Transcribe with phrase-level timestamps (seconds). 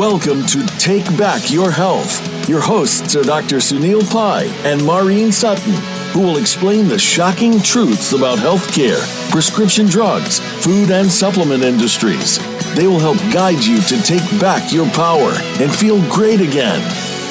[0.00, 2.48] Welcome to Take Back Your Health.
[2.48, 3.56] Your hosts are Dr.
[3.56, 5.74] Sunil Pai and Maureen Sutton,
[6.14, 8.98] who will explain the shocking truths about healthcare,
[9.30, 12.38] prescription drugs, food and supplement industries.
[12.74, 16.80] They will help guide you to take back your power and feel great again.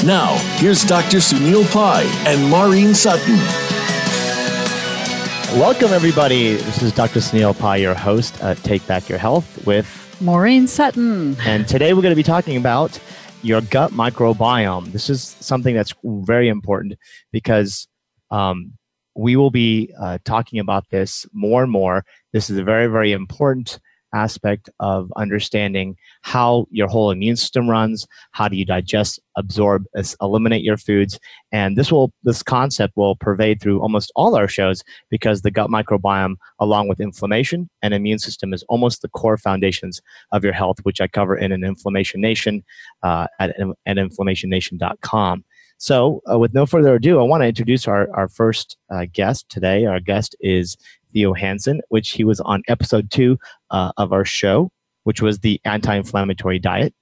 [0.05, 1.17] Now, here's Dr.
[1.17, 3.38] Sunil Pai and Maureen Sutton.
[5.59, 6.54] Welcome, everybody.
[6.54, 7.20] This is Dr.
[7.20, 11.38] Sunil Pai, your host at Take Back Your Health with Maureen Sutton.
[11.41, 13.00] And today we're going to be talking about
[13.41, 14.91] your gut microbiome.
[14.91, 16.96] This is something that's very important
[17.32, 17.88] because
[18.32, 18.74] um,
[19.16, 22.05] we will be uh, talking about this more and more.
[22.34, 23.80] This is a very, very important
[24.13, 29.85] aspect of understanding how your whole immune system runs how do you digest absorb
[30.22, 31.20] eliminate your foods
[31.52, 35.70] and this will this concept will pervade through almost all our shows because the gut
[35.70, 40.02] microbiome along with inflammation and immune system is almost the core foundations
[40.32, 42.63] of your health which i cover in an inflammation nation
[43.04, 45.43] uh, at, at inflammationnation.com
[45.82, 49.46] so, uh, with no further ado, I want to introduce our, our first uh, guest
[49.48, 49.85] today.
[49.85, 50.76] Our guest is
[51.13, 53.38] Theo Hansen, which he was on episode two
[53.71, 54.71] uh, of our show,
[55.04, 56.93] which was the anti-inflammatory diet.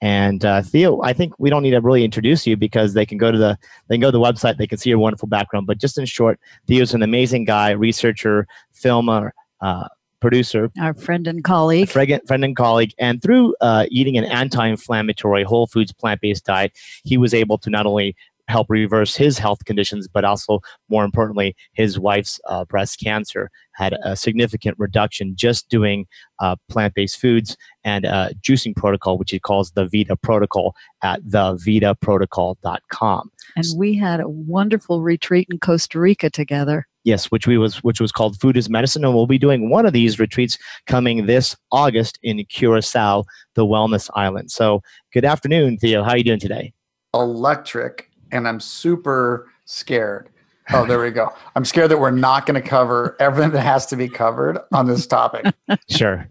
[0.00, 3.18] And uh, Theo, I think we don't need to really introduce you because they can
[3.18, 5.66] go to the they can go to the website, they can see your wonderful background.
[5.66, 9.88] But just in short, Theo's an amazing guy, researcher, filmer, uh,
[10.20, 12.92] producer, our friend and colleague, friend, friend and colleague.
[12.98, 16.72] And through uh, eating an anti-inflammatory, whole foods, plant-based diet,
[17.04, 18.14] he was able to not only
[18.48, 23.94] help reverse his health conditions, but also, more importantly, his wife's uh, breast cancer had
[24.02, 26.06] a significant reduction just doing
[26.40, 31.22] uh, plant based foods and a juicing protocol, which he calls the Vita Protocol at
[31.24, 33.30] thevitaprotocol.com.
[33.56, 36.86] And we had a wonderful retreat in Costa Rica together.
[37.04, 39.86] Yes, which we was which was called Food is Medicine, and we'll be doing one
[39.86, 44.50] of these retreats coming this August in Curacao, the Wellness Island.
[44.50, 44.82] So,
[45.14, 46.02] good afternoon, Theo.
[46.02, 46.74] How are you doing today?
[47.14, 50.30] Electric and I'm super scared.
[50.70, 51.32] Oh, there we go.
[51.56, 54.86] I'm scared that we're not going to cover everything that has to be covered on
[54.86, 55.46] this topic.
[55.88, 56.28] Sure.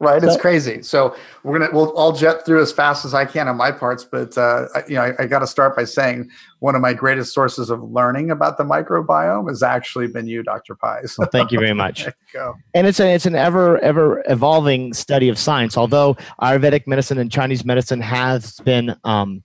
[0.00, 0.82] Right, it's crazy.
[0.82, 4.04] So we're gonna we'll all jet through as fast as I can on my parts,
[4.04, 7.32] but uh, you know I, I got to start by saying one of my greatest
[7.32, 10.74] sources of learning about the microbiome has actually been you, Dr.
[10.74, 11.06] Pai.
[11.06, 12.06] So well, thank you very much.
[12.34, 15.78] You and it's a, it's an ever ever evolving study of science.
[15.78, 19.44] Although Ayurvedic medicine and Chinese medicine has been um,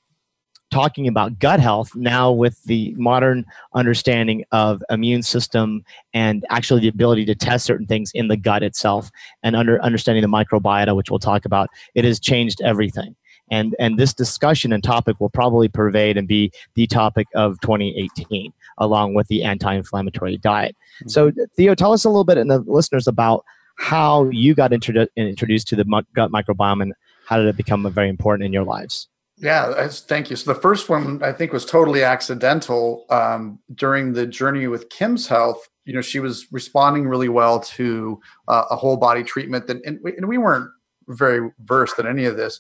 [0.72, 6.88] talking about gut health now with the modern understanding of immune system and actually the
[6.88, 9.10] ability to test certain things in the gut itself
[9.44, 13.16] and under understanding the microbiota which we'll talk about it has changed everything.
[13.52, 18.54] And and this discussion and topic will probably pervade and be the topic of 2018
[18.78, 20.76] along with the anti-inflammatory diet.
[21.02, 21.10] Mm-hmm.
[21.10, 23.44] so theo tell us a little bit and the listeners about
[23.78, 26.94] how you got introdu- introduced to the gut microbiome and
[27.26, 29.09] how did it become very important in your lives
[29.40, 30.36] yeah, thank you.
[30.36, 33.06] So the first one I think was totally accidental.
[33.10, 38.20] Um, during the journey with Kim's health, you know, she was responding really well to
[38.48, 40.70] uh, a whole body treatment, that, and, we, and we weren't
[41.08, 42.60] very versed in any of this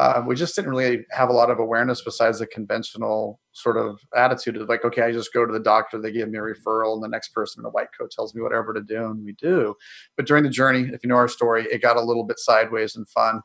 [0.00, 4.00] uh, we just didn't really have a lot of awareness besides the conventional sort of
[4.16, 6.94] attitude of like, okay, I just go to the doctor, they give me a referral,
[6.94, 9.32] and the next person in a white coat tells me whatever to do, and we
[9.32, 9.74] do.
[10.16, 12.96] But during the journey, if you know our story, it got a little bit sideways
[12.96, 13.40] and fun.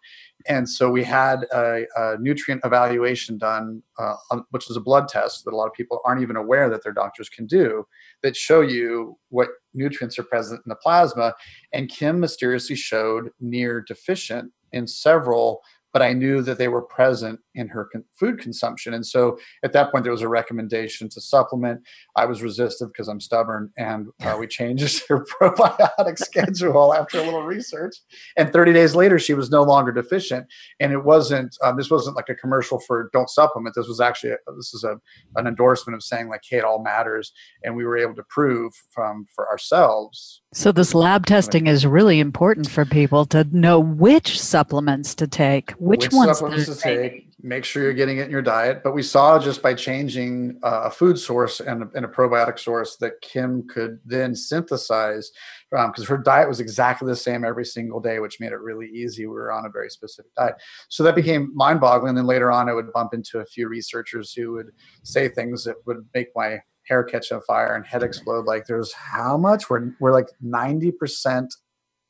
[0.48, 4.16] And so we had a, a nutrient evaluation done, uh,
[4.52, 6.94] which is a blood test that a lot of people aren't even aware that their
[6.94, 7.86] doctors can do
[8.22, 11.34] that show you what nutrients are present in the plasma.
[11.74, 15.62] And Kim mysteriously showed near deficient in several
[15.96, 18.94] but I knew that they were present in her con- food consumption.
[18.94, 21.80] And so at that point, there was a recommendation to supplement.
[22.18, 27.24] I was resistant because I'm stubborn, and uh, we changed her probiotic schedule after a
[27.24, 27.96] little research.
[28.36, 30.48] And 30 days later, she was no longer deficient.
[30.82, 33.74] And it wasn't um, this wasn't like a commercial for don't supplement.
[33.74, 35.00] This was actually a, this is a
[35.38, 37.32] an endorsement of saying like, hey, it all matters,
[37.64, 40.42] and we were able to prove from for ourselves.
[40.54, 45.72] So this lab testing is really important for people to know which supplements to take
[45.86, 48.82] which, which ones supplements to take make sure you're getting it in your diet.
[48.84, 52.58] But we saw just by changing uh, a food source and a, and a, probiotic
[52.58, 55.32] source that kim could then synthesize
[55.70, 58.88] because um, her diet was exactly the same every single day which made it really
[58.88, 59.28] easy.
[59.28, 60.56] We were on a very specific diet.
[60.90, 62.10] So that became mind-boggling.
[62.10, 64.72] And then later on i would bump into a few researchers who would
[65.04, 68.46] say things that would make my hair catch on fire and head explode.
[68.46, 69.70] Like there's how much?
[69.70, 71.48] We're, we're like 90%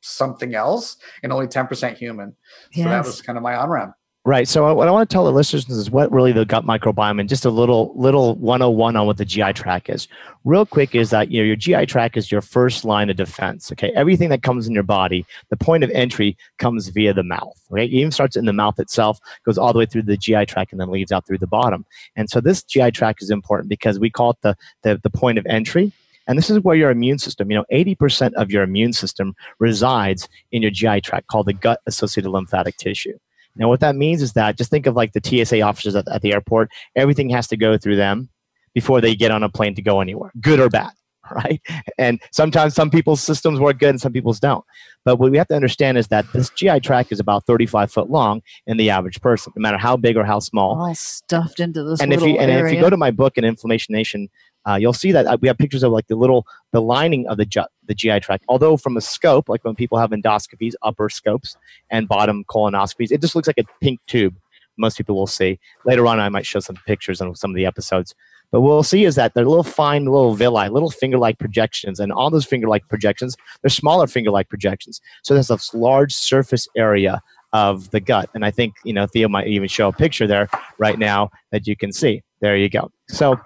[0.06, 2.34] something else and only 10% human.
[2.72, 2.84] Yes.
[2.84, 3.94] So that was kind of my on ramp.
[4.26, 4.48] Right.
[4.48, 7.20] So uh, what I want to tell the listeners is what really the gut microbiome
[7.20, 10.08] and just a little little 101 on what the GI tract is.
[10.44, 13.70] Real quick is that you know your GI tract is your first line of defense.
[13.70, 13.92] Okay.
[13.94, 17.56] Everything that comes in your body, the point of entry comes via the mouth.
[17.70, 17.84] Okay.
[17.84, 20.72] It even starts in the mouth itself, goes all the way through the GI tract
[20.72, 21.86] and then leaves out through the bottom.
[22.16, 25.38] And so this GI tract is important because we call it the the, the point
[25.38, 25.92] of entry.
[26.26, 30.28] And this is where your immune system, you know, 80% of your immune system resides
[30.52, 33.18] in your GI tract called the gut associated lymphatic tissue.
[33.56, 36.22] Now, what that means is that just think of like the TSA officers at, at
[36.22, 36.70] the airport.
[36.94, 38.28] Everything has to go through them
[38.74, 40.90] before they get on a plane to go anywhere, good or bad,
[41.30, 41.60] right?
[41.96, 44.64] And sometimes some people's systems work good and some people's don't.
[45.04, 48.10] But what we have to understand is that this GI tract is about 35 foot
[48.10, 50.78] long in the average person, no matter how big or how small.
[50.78, 52.66] All stuffed into this and if you and area.
[52.66, 54.28] if you go to my book, an Inflammation Nation,
[54.66, 57.36] uh, you'll see that uh, we have pictures of like the little the lining of
[57.36, 58.44] the ju- the GI tract.
[58.48, 61.56] Although from a scope, like when people have endoscopies, upper scopes
[61.90, 64.36] and bottom colonoscopies, it just looks like a pink tube.
[64.76, 65.58] Most people will see.
[65.84, 68.14] Later on, I might show some pictures on some of the episodes.
[68.50, 72.12] But what we'll see is that they're little fine little villi, little finger-like projections, and
[72.12, 75.00] all those finger-like projections, they're smaller finger-like projections.
[75.22, 77.20] So there's this large surface area
[77.52, 80.48] of the gut, and I think you know Theo might even show a picture there
[80.78, 82.22] right now that you can see.
[82.40, 82.90] There you go.
[83.08, 83.40] So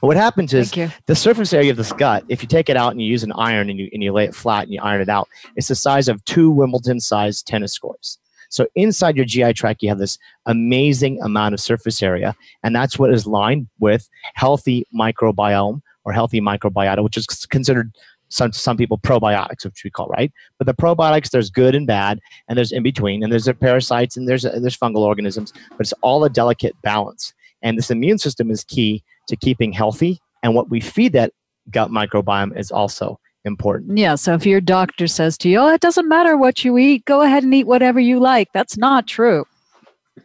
[0.00, 0.70] what happens is
[1.06, 3.32] the surface area of this gut, if you take it out and you use an
[3.32, 5.74] iron and you, and you lay it flat and you iron it out, it's the
[5.74, 8.18] size of two Wimbledon sized tennis courts.
[8.50, 12.98] So inside your GI tract, you have this amazing amount of surface area, and that's
[12.98, 17.92] what is lined with healthy microbiome or healthy microbiota, which is considered
[18.28, 20.32] some some people probiotics, which we call right.
[20.58, 24.16] But the probiotics, there's good and bad, and there's in between, and there's the parasites,
[24.16, 27.32] and there's there's fungal organisms, but it's all a delicate balance.
[27.62, 31.32] And this immune system is key to keeping healthy, and what we feed that
[31.70, 33.96] gut microbiome is also important.
[33.96, 34.14] Yeah.
[34.14, 37.22] So if your doctor says to you, oh, it doesn't matter what you eat, go
[37.22, 39.44] ahead and eat whatever you like, that's not true.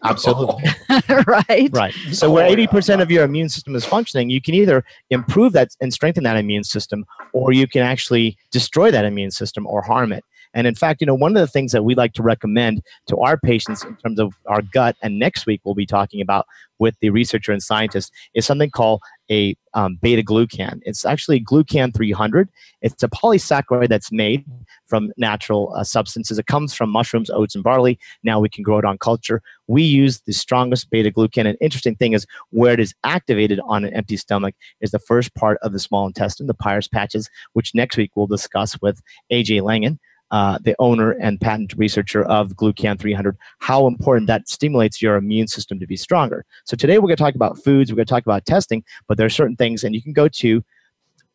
[0.04, 0.64] Absolutely.
[1.28, 1.70] right?
[1.72, 1.94] Right.
[2.12, 5.54] So where oh, eighty percent of your immune system is functioning, you can either improve
[5.54, 9.82] that and strengthen that immune system, or you can actually destroy that immune system or
[9.82, 10.24] harm it.
[10.54, 13.18] And in fact, you know, one of the things that we like to recommend to
[13.18, 16.48] our patients in terms of our gut, and next week we'll be talking about
[16.80, 20.80] with the researcher and scientist, is something called a um, beta glucan.
[20.84, 22.50] It's actually glucan 300.
[22.82, 24.44] It's a polysaccharide that's made
[24.88, 26.40] from natural uh, substances.
[26.40, 28.00] It comes from mushrooms, oats, and barley.
[28.24, 29.42] Now we can grow it on culture.
[29.68, 31.48] We use the strongest beta glucan.
[31.48, 35.36] An interesting thing is where it is activated on an empty stomach is the first
[35.36, 39.02] part of the small intestine, the Peyer's patches, which next week we'll discuss with
[39.32, 40.00] AJ Langen
[40.32, 45.48] uh, the owner and patent researcher of Glucan 300, how important that stimulates your immune
[45.48, 46.46] system to be stronger.
[46.66, 49.18] So today we're going to talk about foods, we're going to talk about testing, but
[49.18, 50.64] there are certain things, and you can go to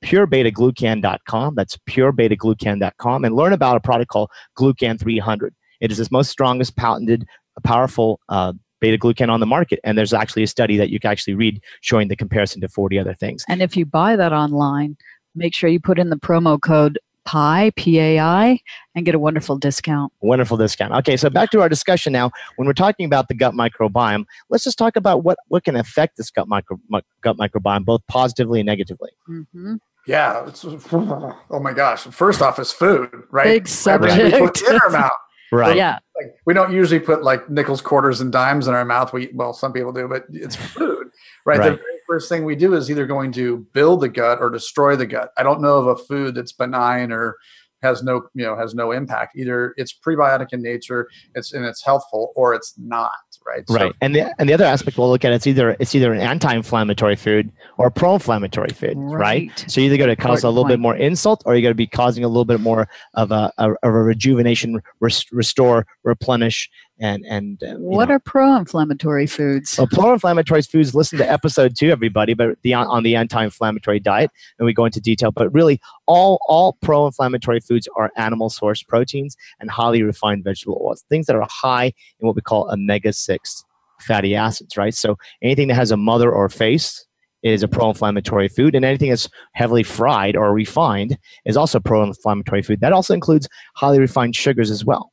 [0.05, 1.55] purebetaglucan.com.
[1.55, 5.55] That's purebetaglucan.com and learn about a product called Glucan 300.
[5.81, 7.26] It is the most strongest patented,
[7.62, 9.81] powerful uh, beta glucan on the market.
[9.82, 12.99] And there's actually a study that you can actually read showing the comparison to 40
[12.99, 13.44] other things.
[13.49, 14.97] And if you buy that online,
[15.35, 18.59] make sure you put in the promo code PI, P-A-I,
[18.94, 20.12] and get a wonderful discount.
[20.21, 20.93] Wonderful discount.
[20.94, 22.31] Okay, so back to our discussion now.
[22.56, 26.17] When we're talking about the gut microbiome, let's just talk about what, what can affect
[26.17, 29.11] this gut, micro, mi- gut microbiome, both positively and negatively.
[29.29, 29.76] Mm-hmm.
[30.06, 30.47] Yeah.
[30.47, 32.03] It's, oh my gosh.
[32.05, 33.44] First off, is food, right?
[33.44, 34.62] Big we subject.
[34.69, 35.12] in our mouth.
[35.53, 35.76] Right.
[35.76, 35.99] Yeah.
[36.17, 39.12] Like we don't usually put like nickels, quarters, and dimes in our mouth.
[39.12, 41.11] We well, some people do, but it's food,
[41.47, 41.56] right?
[41.59, 41.79] The Right.
[41.79, 45.06] very first thing we do is either going to build the gut or destroy the
[45.06, 45.30] gut.
[45.36, 47.36] I don't know of a food that's benign or
[47.82, 49.36] has no you know has no impact.
[49.36, 53.11] Either it's prebiotic in nature, it's and it's healthful, or it's not,
[53.46, 53.62] right?
[53.68, 53.92] So- Right.
[54.00, 57.16] And the and the other aspect we'll look at it's either it's either an anti-inflammatory
[57.16, 59.18] food or pro-inflammatory food, right?
[59.50, 59.64] Right.
[59.68, 61.75] So you're either going to cause a little bit more insult or you're going to
[61.75, 66.70] be causing a little bit more of a, a, of a rejuvenation, res- restore, replenish,
[67.00, 68.14] and and uh, What know.
[68.14, 69.76] are pro-inflammatory foods?
[69.76, 70.94] Well, pro-inflammatory foods.
[70.94, 75.00] Listen to episode two, everybody, but the on the anti-inflammatory diet, and we go into
[75.00, 75.32] detail.
[75.32, 81.04] But really, all all pro-inflammatory foods are animal source proteins and highly refined vegetable oils,
[81.08, 83.64] things that are high in what we call omega-six
[84.00, 84.76] fatty acids.
[84.76, 84.94] Right.
[84.94, 87.04] So anything that has a mother or face
[87.42, 92.80] is a pro-inflammatory food, and anything that's heavily fried or refined is also pro-inflammatory food.
[92.80, 95.10] That also includes highly refined sugars as well.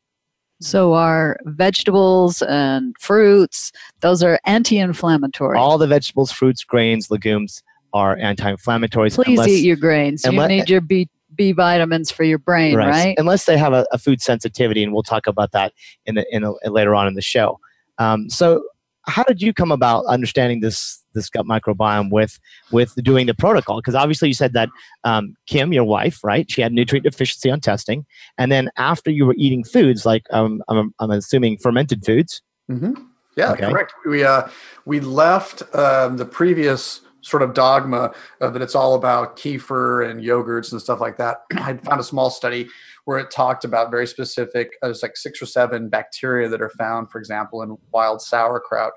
[0.61, 5.57] So are vegetables and fruits, those are anti-inflammatory.
[5.57, 7.63] All the vegetables, fruits, grains, legumes
[7.93, 9.15] are anti-inflammatories.
[9.15, 10.23] Please unless- eat your grains.
[10.23, 13.15] You need your B, B vitamins for your brain, right?
[13.17, 15.73] Unless they have a, a food sensitivity, and we'll talk about that
[16.05, 17.59] in the in a, later on in the show.
[17.97, 18.63] Um, so,
[19.07, 22.39] how did you come about understanding this this gut microbiome with
[22.71, 23.77] with doing the protocol?
[23.77, 24.69] Because obviously, you said that
[25.03, 26.49] um, Kim, your wife, right?
[26.49, 28.05] She had nutrient deficiency on testing,
[28.37, 33.07] and then after you were eating foods like um, I'm, I'm assuming fermented foods, Mhm.
[33.37, 33.69] Yeah, okay.
[33.69, 33.93] correct.
[34.05, 34.47] We uh,
[34.85, 40.71] we left um, the previous sort of dogma that it's all about kefir and yogurts
[40.71, 41.43] and stuff like that.
[41.53, 42.67] I found a small study
[43.05, 46.69] where it talked about very specific, uh, there's like six or seven bacteria that are
[46.69, 48.93] found, for example, in wild sauerkraut.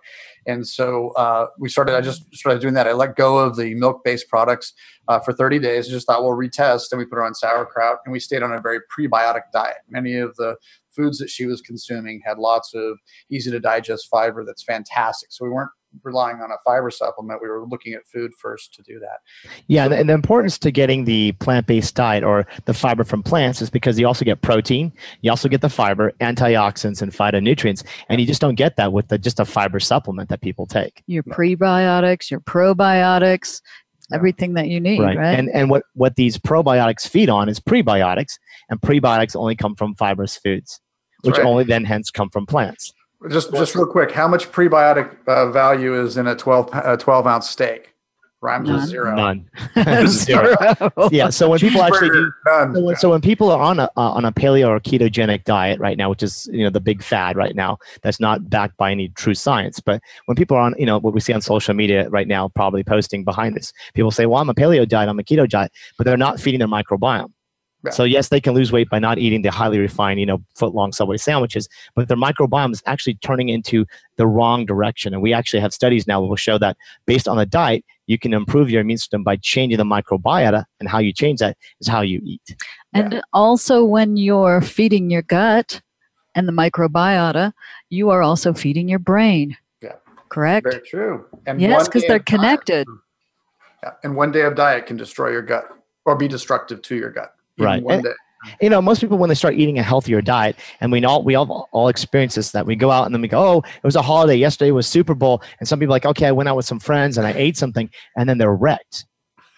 [0.47, 2.87] And so uh, we started, I just started doing that.
[2.87, 4.75] I let go of the milk based products
[5.09, 5.89] uh, for 30 days.
[5.89, 8.61] Just thought we'll retest and we put her on sauerkraut and we stayed on a
[8.61, 9.79] very prebiotic diet.
[9.89, 10.57] Many of the
[10.95, 12.99] foods that she was consuming had lots of
[13.31, 15.33] easy to digest fiber that's fantastic.
[15.33, 15.71] So we weren't
[16.03, 17.41] relying on a fiber supplement.
[17.43, 19.19] We were looking at food first to do that.
[19.69, 23.71] Yeah, and the importance to getting the plant-based diet or the fiber from plants is
[23.71, 28.27] because you also get protein, you also get the fiber, antioxidants, and phytonutrients, and you
[28.27, 31.03] just don't get that with the, just a fiber supplement that people take.
[31.07, 33.61] Your prebiotics, your probiotics,
[34.13, 35.17] everything that you need, right?
[35.17, 35.39] right?
[35.39, 39.95] And and what what these probiotics feed on is prebiotics, and prebiotics only come from
[39.95, 40.81] fibrous foods,
[41.23, 41.47] which right.
[41.47, 42.93] only then hence come from plants.
[43.31, 47.27] Just just real quick, how much prebiotic uh, value is in a 12, uh, 12
[47.27, 47.95] ounce steak?
[48.45, 48.77] Rhymes None.
[48.77, 49.15] with zero.
[49.17, 49.49] None.
[50.07, 50.55] zero.
[51.11, 51.31] yeah.
[51.31, 54.27] So when people actually do, so when, so when, people are on a uh, on
[54.27, 57.57] a paleo or ketogenic diet right now, which is you know the big fad right
[57.57, 59.81] now, that's not backed by any true science.
[59.81, 62.51] But when people are on, you know, what we see on social media right now,
[62.51, 65.73] probably posting behind this, people say, "Well, I'm a paleo diet, I'm a keto diet,"
[65.97, 67.33] but they're not feeding their microbiome.
[67.93, 70.75] So yes, they can lose weight by not eating the highly refined, you know, foot
[70.75, 73.85] long Subway sandwiches, but their microbiome is actually turning into
[74.17, 75.13] the wrong direction.
[75.13, 76.77] And we actually have studies now that will show that
[77.07, 80.89] based on the diet, you can improve your immune system by changing the microbiota, and
[80.89, 82.57] how you change that is how you eat.
[82.93, 83.21] And yeah.
[83.33, 85.81] also, when you're feeding your gut
[86.35, 87.53] and the microbiota,
[87.91, 89.57] you are also feeding your brain.
[89.83, 89.95] Yeah,
[90.29, 90.67] correct.
[90.71, 91.27] Very true.
[91.47, 92.87] And yes, because they're connected.
[92.87, 92.99] Diet,
[93.83, 95.67] yeah, and one day of diet can destroy your gut
[96.05, 97.83] or be destructive to your gut right.
[97.89, 98.07] And,
[98.61, 101.35] you know, most people when they start eating a healthier diet, and we all we
[101.35, 103.97] all all experience this that we go out and then we go, oh, it was
[103.97, 104.37] a holiday.
[104.37, 107.19] Yesterday was Super Bowl, and some people like, okay, I went out with some friends
[107.19, 109.07] and I ate something, and then they're wrecked.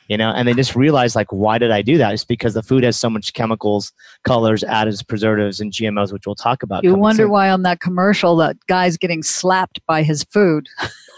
[0.09, 2.15] You know, and they just realize like, why did I do that?
[2.15, 6.37] It's because the food has so much chemicals, colors, additives, preservatives, and GMOs, which we'll
[6.37, 6.85] talk about.
[6.85, 7.31] You wonder soon.
[7.31, 10.69] why on that commercial that guy's getting slapped by his food.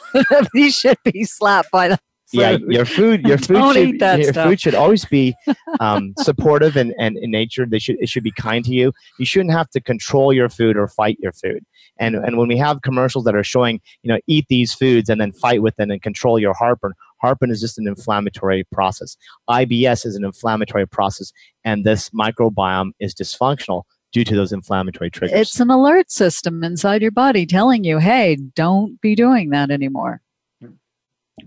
[0.55, 1.99] he should be slapped by the
[2.33, 4.49] yeah, your food, your food, should, your stuff.
[4.49, 5.35] food should always be
[5.81, 7.67] um, supportive and, and in nature.
[7.67, 8.93] They should it should be kind to you.
[9.19, 11.65] You shouldn't have to control your food or fight your food.
[11.99, 15.21] And and when we have commercials that are showing, you know, eat these foods and
[15.21, 19.17] then fight with them and control your heartburn, heartburn is just an inflammatory process.
[19.49, 21.33] IBS is an inflammatory process,
[21.65, 25.39] and this microbiome is dysfunctional due to those inflammatory triggers.
[25.39, 30.21] It's an alert system inside your body telling you, "Hey, don't be doing that anymore."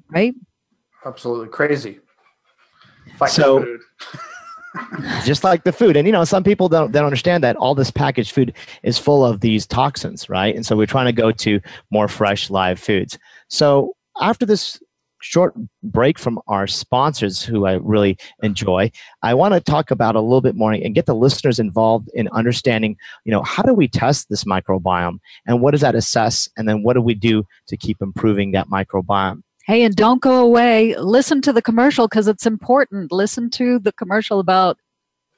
[0.10, 0.34] Right?
[1.06, 2.00] Absolutely crazy.
[3.18, 3.78] Fight so,
[5.26, 7.92] just like the food, and you know, some people don't don't understand that all this
[7.92, 8.54] packaged food
[8.84, 10.56] is full of these toxins, right?
[10.56, 11.60] And so we're trying to go to
[11.92, 13.18] more fresh, live foods.
[13.50, 14.80] So after this
[15.22, 15.54] short
[15.84, 18.92] break from our sponsors who I really enjoy,
[19.22, 22.28] I want to talk about a little bit more and get the listeners involved in
[22.30, 26.68] understanding, you know, how do we test this microbiome and what does that assess and
[26.68, 29.44] then what do we do to keep improving that microbiome?
[29.66, 30.96] Hey, and don't go away.
[30.98, 33.12] Listen to the commercial because it's important.
[33.12, 34.78] Listen to the commercial about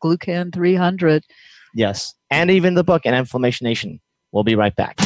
[0.04, 1.24] Glucan 300.
[1.76, 4.00] Yes, and even the book, and Inflammation Nation.
[4.32, 4.98] We'll be right back.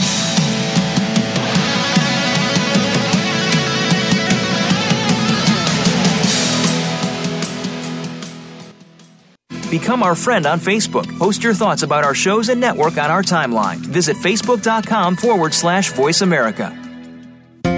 [9.70, 11.18] Become our friend on Facebook.
[11.20, 13.78] Post your thoughts about our shows and network on our timeline.
[13.78, 16.87] Visit facebook.com forward slash voice America.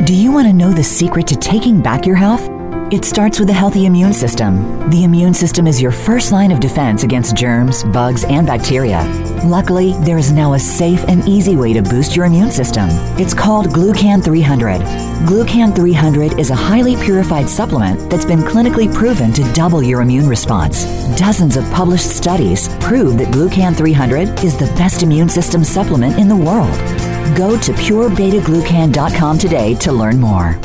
[0.06, 2.59] Do you want to know the secret to taking back your health?
[2.92, 4.90] It starts with a healthy immune system.
[4.90, 9.04] The immune system is your first line of defense against germs, bugs, and bacteria.
[9.46, 12.88] Luckily, there is now a safe and easy way to boost your immune system.
[13.20, 14.82] It's called Glucan 300.
[15.28, 20.28] Glucan 300 is a highly purified supplement that's been clinically proven to double your immune
[20.28, 20.86] response.
[21.16, 26.28] Dozens of published studies prove that Glucan 300 is the best immune system supplement in
[26.28, 26.74] the world.
[27.38, 30.60] Go to purebetaglucan.com today to learn more.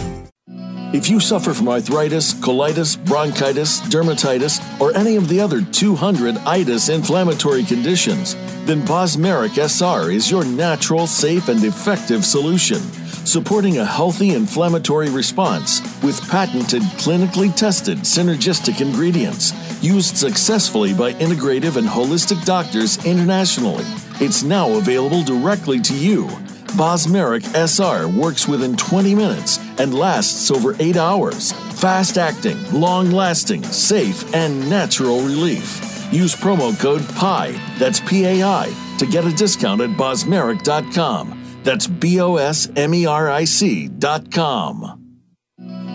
[0.94, 6.88] If you suffer from arthritis, colitis, bronchitis, dermatitis, or any of the other 200 itis
[6.88, 12.78] inflammatory conditions, then Bosmeric SR is your natural, safe, and effective solution,
[13.26, 21.74] supporting a healthy inflammatory response with patented, clinically tested synergistic ingredients used successfully by integrative
[21.74, 23.84] and holistic doctors internationally.
[24.20, 26.30] It's now available directly to you
[26.76, 31.52] Bosmeric SR works within 20 minutes and lasts over 8 hours.
[31.80, 35.80] Fast acting, long lasting, safe, and natural relief.
[36.12, 41.60] Use promo code PI, that's P A I, to get a discount at bosmeric.com.
[41.62, 45.00] That's B O S M E R I C.com.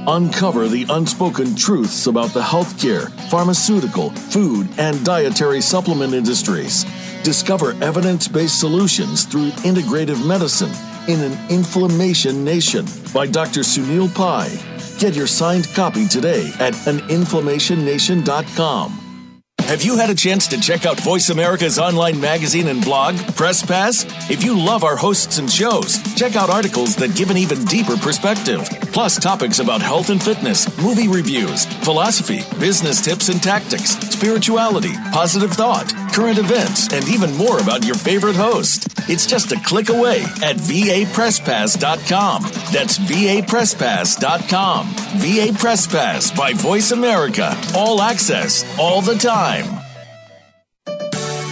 [0.07, 6.85] Uncover the unspoken truths about the healthcare, pharmaceutical, food, and dietary supplement industries.
[7.29, 10.71] Discover evidence based solutions through integrative medicine
[11.07, 13.59] in an inflammation nation by Dr.
[13.59, 14.49] Sunil Pai.
[14.97, 19.35] Get your signed copy today at aninflammationnation.com.
[19.59, 23.63] Have you had a chance to check out Voice America's online magazine and blog, Press
[23.63, 24.05] Pass?
[24.31, 27.95] If you love our hosts and shows, check out articles that give an even deeper
[27.95, 28.67] perspective,
[28.99, 35.53] plus topics about health and fitness, movie reviews, philosophy, business tips and tactics, spirituality, positive
[35.53, 38.89] thought, current events, and even more about your favorite host.
[39.07, 42.43] It's just a click away at vapresspass.com.
[42.73, 44.87] That's vapresspass.com.
[45.15, 47.57] VA Press Pass by Voice America.
[47.73, 49.79] All access, all the time.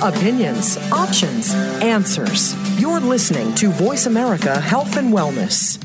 [0.04, 2.56] Opinions, options, answers.
[2.78, 5.82] You're listening to Voice America Health and Wellness.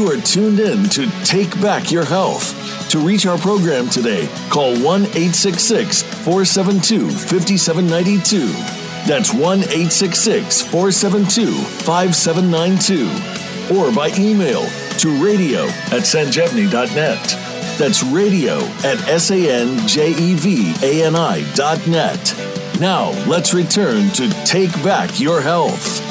[0.00, 2.54] You are tuned in to Take Back Your Health.
[2.88, 8.46] To reach our program today, call 1 866 472 5792.
[9.06, 13.76] That's 1 866 472 5792.
[13.76, 14.64] Or by email
[15.00, 17.36] to radio at sanjevani.net.
[17.78, 19.44] That's radio at S-A-N-J-E-V-A-N-I
[21.54, 22.34] dot net.
[22.80, 26.09] Now, let's return to Take Back Your Health.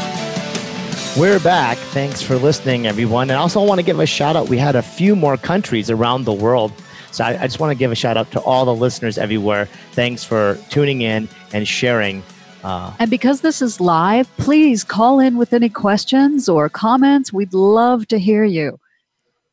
[1.18, 1.78] We're back.
[1.78, 3.30] Thanks for listening, everyone.
[3.30, 4.48] And also, I also want to give a shout out.
[4.48, 6.72] We had a few more countries around the world.
[7.12, 9.66] So I, I just want to give a shout out to all the listeners everywhere.
[9.94, 12.24] Thanks for tuning in and sharing.
[12.63, 17.34] Uh, And because this is live, please call in with any questions or comments.
[17.34, 18.80] We'd love to hear you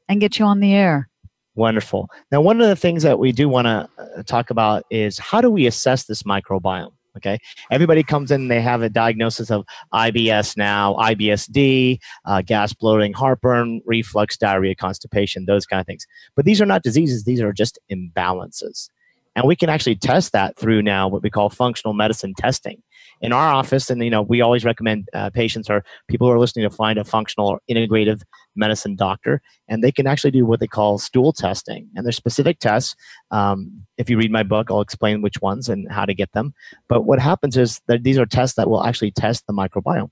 [0.09, 1.09] and get you on the air.
[1.57, 2.11] Wonderful.
[2.31, 5.41] Now, one of the things that we do want to uh, talk about is how
[5.41, 6.93] do we assess this microbiome?
[7.17, 7.39] Okay.
[7.71, 13.81] Everybody comes in, they have a diagnosis of IBS now, IBSD, uh, gas, bloating, heartburn,
[13.87, 16.07] reflux, diarrhea, constipation, those kind of things.
[16.35, 18.91] But these are not diseases, these are just imbalances.
[19.35, 22.83] And we can actually test that through now what we call functional medicine testing.
[23.23, 26.39] In our office, and you know, we always recommend uh, patients or people who are
[26.39, 28.23] listening to find a functional or integrative
[28.57, 31.89] medicine doctor, and they can actually do what they call stool testing.
[31.95, 32.95] And there's specific tests.
[33.31, 36.55] Um, if you read my book, I'll explain which ones and how to get them.
[36.89, 40.11] But what happens is that these are tests that will actually test the microbiome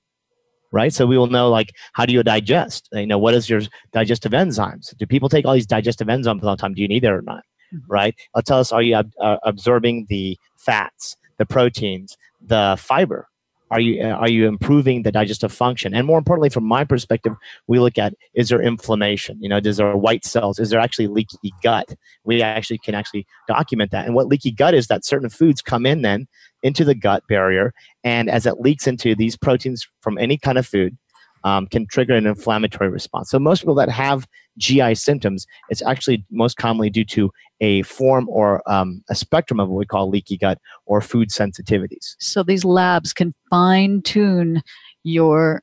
[0.74, 0.92] right?
[0.92, 2.88] So we will know like how do you digest?
[2.92, 4.94] You know, what is your digestive enzymes?
[4.98, 6.74] Do people take all these digestive enzymes all the time?
[6.74, 7.44] Do you need it or not?
[7.88, 8.14] Right?
[8.34, 13.28] It'll tell us are you ab- uh, absorbing the fats, the proteins, the fiber?
[13.70, 15.94] Are you uh, are you improving the digestive function?
[15.94, 17.34] And more importantly, from my perspective,
[17.66, 19.42] we look at is there inflammation?
[19.42, 20.58] You know, does there white cells?
[20.58, 21.94] Is there actually leaky gut?
[22.24, 24.06] We actually can actually document that.
[24.06, 26.28] And what leaky gut is that certain foods come in then
[26.62, 27.72] into the gut barrier,
[28.04, 30.96] and as it leaks into these proteins from any kind of food,
[31.44, 33.30] um, can trigger an inflammatory response.
[33.30, 34.26] So most people that have
[34.58, 37.30] GI symptoms, it's actually most commonly due to
[37.60, 42.16] a form or um, a spectrum of what we call leaky gut or food sensitivities.
[42.18, 44.62] So these labs can fine tune
[45.04, 45.62] your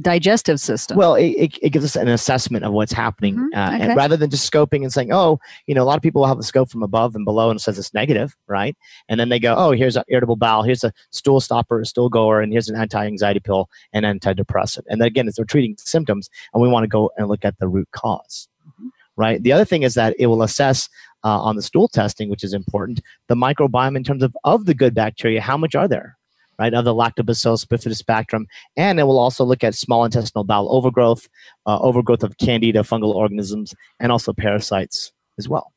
[0.00, 0.96] digestive system.
[0.96, 3.84] Well, it, it, it gives us an assessment of what's happening, Mhm, uh, okay.
[3.84, 6.28] and rather than just scoping and saying, "Oh, you know," a lot of people will
[6.28, 8.76] have a scope from above and below and it says it's negative, right?
[9.08, 12.08] And then they go, "Oh, here's an irritable bowel, here's a stool stopper, a stool
[12.08, 16.62] goer, and here's an anti-anxiety pill and antidepressant." And again, it's they're treating symptoms, and
[16.62, 18.88] we want to go and look at the root cause, Mm-hmm.
[19.16, 19.42] right?
[19.42, 20.88] The other thing is that it will assess.
[21.24, 24.72] Uh, on the stool testing, which is important, the microbiome in terms of of the
[24.72, 26.16] good bacteria, how much are there?
[26.58, 28.46] Right, of the lactobacillus bifidus spectrum.
[28.76, 31.28] And it will also look at small intestinal bowel overgrowth,
[31.66, 35.72] uh, overgrowth of candida fungal organisms, and also parasites as well.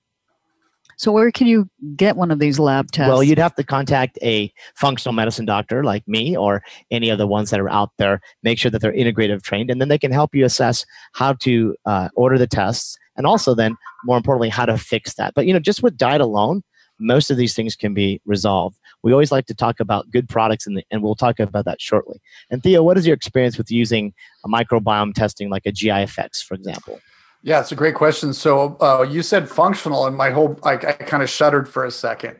[0.97, 3.09] so where can you get one of these lab tests?
[3.09, 7.25] Well, you'd have to contact a functional medicine doctor like me or any of the
[7.25, 8.21] ones that are out there.
[8.43, 11.75] Make sure that they're integrative trained, and then they can help you assess how to
[11.85, 15.33] uh, order the tests, and also then, more importantly, how to fix that.
[15.33, 16.61] But you know, just with diet alone,
[17.01, 18.77] most of these things can be resolved.
[19.03, 22.21] We always like to talk about good products, and, and we'll talk about that shortly.
[22.49, 24.13] And Theo, what is your experience with using
[24.45, 26.99] a microbiome testing like a GI effects, for example?
[27.43, 28.33] Yeah, it's a great question.
[28.33, 31.91] So uh, you said functional, and my whole I, I kind of shuddered for a
[31.91, 32.37] second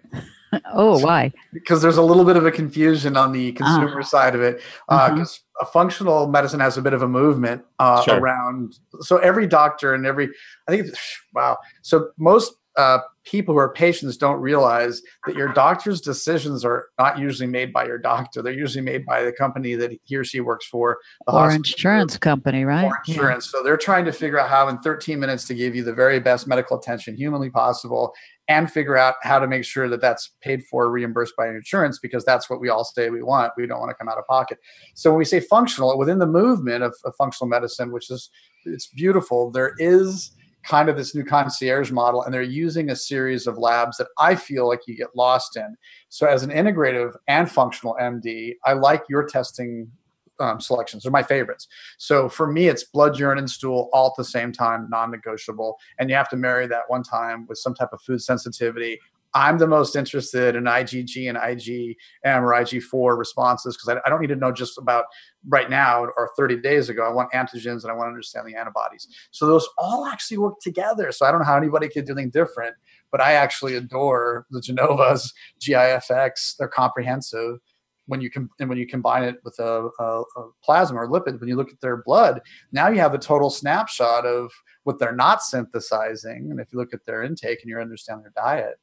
[0.74, 1.32] oh, why?
[1.54, 4.04] because there's a little bit of a confusion on the consumer Ah.
[4.04, 4.62] side of it.
[4.88, 8.20] Because a functional medicine has a bit of a movement uh, Sure.
[8.20, 8.78] around.
[9.00, 10.30] So every doctor and every
[10.68, 10.88] I think
[11.34, 11.58] wow.
[11.82, 17.20] So most uh, people who are patients don't realize that your doctor's decisions are not
[17.20, 18.42] usually made by your doctor.
[18.42, 22.18] They're usually made by the company that he or she works for, the or insurance
[22.18, 22.86] company, right?
[22.86, 23.48] Or insurance.
[23.48, 23.60] Yeah.
[23.60, 26.20] So they're trying to figure out how in 13 minutes to give you the very
[26.20, 28.14] best medical attention humanly possible
[28.48, 32.26] and figure out how to make sure that that's paid for, reimbursed by insurance, because
[32.26, 33.54] that's what we all say we want.
[33.56, 34.60] We don't want to come out of pocket.
[34.96, 38.30] So when we say functional, within the movement of, of functional medicine, which is
[38.66, 40.32] it's beautiful, there is
[40.64, 44.36] kind of this new concierge model and they're using a series of labs that I
[44.36, 45.76] feel like you get lost in.
[46.10, 49.92] So as an integrative and functional MD, I like your testing
[50.40, 51.04] um, selections.
[51.04, 51.68] They're my favorites.
[51.98, 55.78] So for me, it's blood, urine, and stool all at the same time, non-negotiable.
[56.00, 59.00] And you have to marry that one time with some type of food sensitivity
[59.34, 61.96] I'm the most interested in IgG and IgM
[62.42, 65.06] or IG4 responses because I, I, don't need to know just about
[65.48, 67.04] right now or 30 days ago.
[67.04, 69.08] I want antigens and I want to understand the antibodies.
[69.32, 71.12] So those all actually work together.
[71.12, 72.76] So I don't know how anybody could do anything different,
[73.12, 76.58] but I actually adore the Genova's, GIFX.
[76.58, 77.60] They're comprehensive.
[78.08, 81.40] When you can, and when you combine it with a, a, a plasma or lipid,
[81.40, 82.42] when you look at their blood,
[82.74, 84.52] now you have a total snapshot of
[84.84, 86.50] what they're not synthesizing.
[86.50, 88.76] And if you look at their intake and you understand their diet,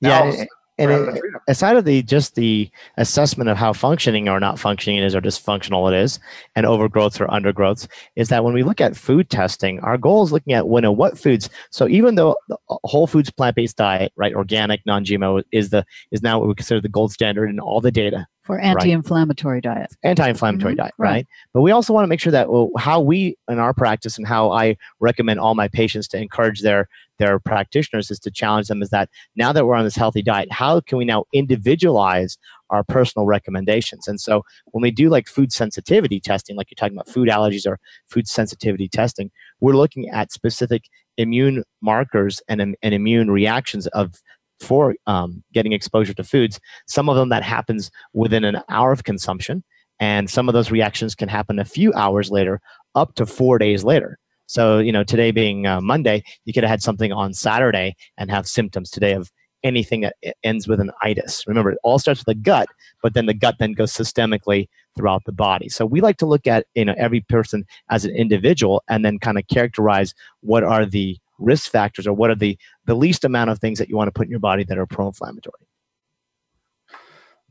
[0.00, 0.44] yeah,
[0.78, 5.04] and it, aside of the just the assessment of how functioning or not functioning it
[5.04, 6.20] is or dysfunctional it is
[6.54, 10.32] and overgrowth or undergrowths is that when we look at food testing our goal is
[10.32, 11.50] looking at when and what foods.
[11.70, 16.22] So even though the uh, whole foods plant-based diet right organic non-gmo is the is
[16.22, 19.62] now what we consider the gold standard in all the data for anti-inflammatory right.
[19.62, 20.78] diet anti-inflammatory mm-hmm.
[20.80, 21.10] diet right.
[21.10, 21.26] right.
[21.52, 24.26] but we also want to make sure that well, how we in our practice and
[24.26, 28.80] how i recommend all my patients to encourage their their practitioners is to challenge them
[28.80, 32.38] is that now that we're on this healthy diet how can we now individualize
[32.70, 36.96] our personal recommendations and so when we do like food sensitivity testing like you're talking
[36.96, 39.30] about food allergies or food sensitivity testing
[39.60, 40.84] we're looking at specific
[41.18, 44.22] immune markers and, and immune reactions of
[44.60, 46.60] for um, getting exposure to foods.
[46.86, 49.62] Some of them that happens within an hour of consumption,
[50.00, 52.60] and some of those reactions can happen a few hours later,
[52.94, 54.18] up to four days later.
[54.46, 58.30] So, you know, today being uh, Monday, you could have had something on Saturday and
[58.30, 59.30] have symptoms today of
[59.62, 61.44] anything that ends with an itis.
[61.46, 62.68] Remember, it all starts with the gut,
[63.02, 65.68] but then the gut then goes systemically throughout the body.
[65.68, 69.18] So we like to look at you know every person as an individual and then
[69.18, 73.50] kind of characterize what are the risk factors or what are the the least amount
[73.50, 75.66] of things that you want to put in your body that are pro-inflammatory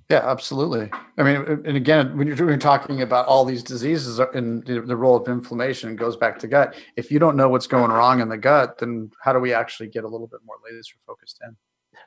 [0.10, 4.95] yeah absolutely i mean and again when you're, talking about all these diseases and the
[4.95, 8.30] role of inflammation goes back to gut if you don't know what's going wrong in
[8.30, 11.56] the gut then how do we actually get a little bit more laser focused in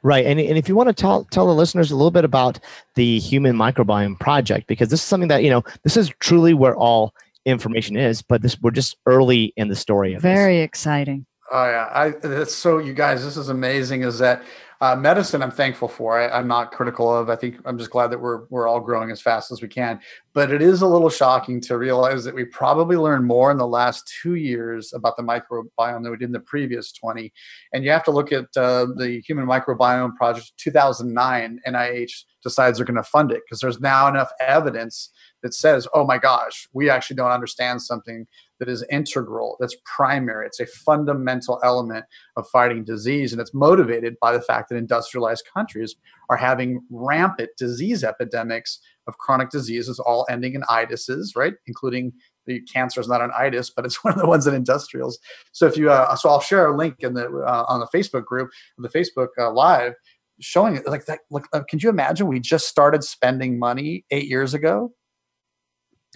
[0.02, 0.24] Right.
[0.24, 2.58] And, and if you want to tell, tell the listeners a little bit about
[2.94, 6.74] the Human Microbiome Project, because this is something that, you know, this is truly where
[6.74, 7.14] all
[7.44, 10.64] information is, but this we're just early in the story of Very this.
[10.64, 11.26] exciting.
[11.52, 13.24] Oh yeah, I, that's so you guys.
[13.24, 14.02] This is amazing.
[14.02, 14.44] Is that
[14.80, 15.42] uh, medicine?
[15.42, 16.16] I'm thankful for.
[16.16, 17.28] I, am not critical of.
[17.28, 19.98] I think I'm just glad that we're we're all growing as fast as we can.
[20.32, 23.66] But it is a little shocking to realize that we probably learned more in the
[23.66, 27.32] last two years about the microbiome than we did in the previous 20.
[27.72, 31.60] And you have to look at uh, the Human Microbiome Project 2009.
[31.66, 32.12] NIH
[32.44, 35.10] decides they're going to fund it because there's now enough evidence
[35.42, 38.26] that says, oh my gosh, we actually don't understand something
[38.60, 42.04] that is integral, that's primary, it's a fundamental element
[42.36, 43.32] of fighting disease.
[43.32, 45.96] And it's motivated by the fact that industrialized countries
[46.28, 51.54] are having rampant disease epidemics of chronic diseases, all ending in itises, right?
[51.66, 52.12] Including
[52.46, 55.18] the cancer is not an itis, but it's one of the ones in industrials.
[55.52, 58.24] So if you, uh, so I'll share a link in the uh, on the Facebook
[58.24, 59.94] group, the Facebook uh, Live,
[60.40, 61.20] showing it like that.
[61.30, 62.26] Like, uh, can you imagine?
[62.26, 64.92] We just started spending money eight years ago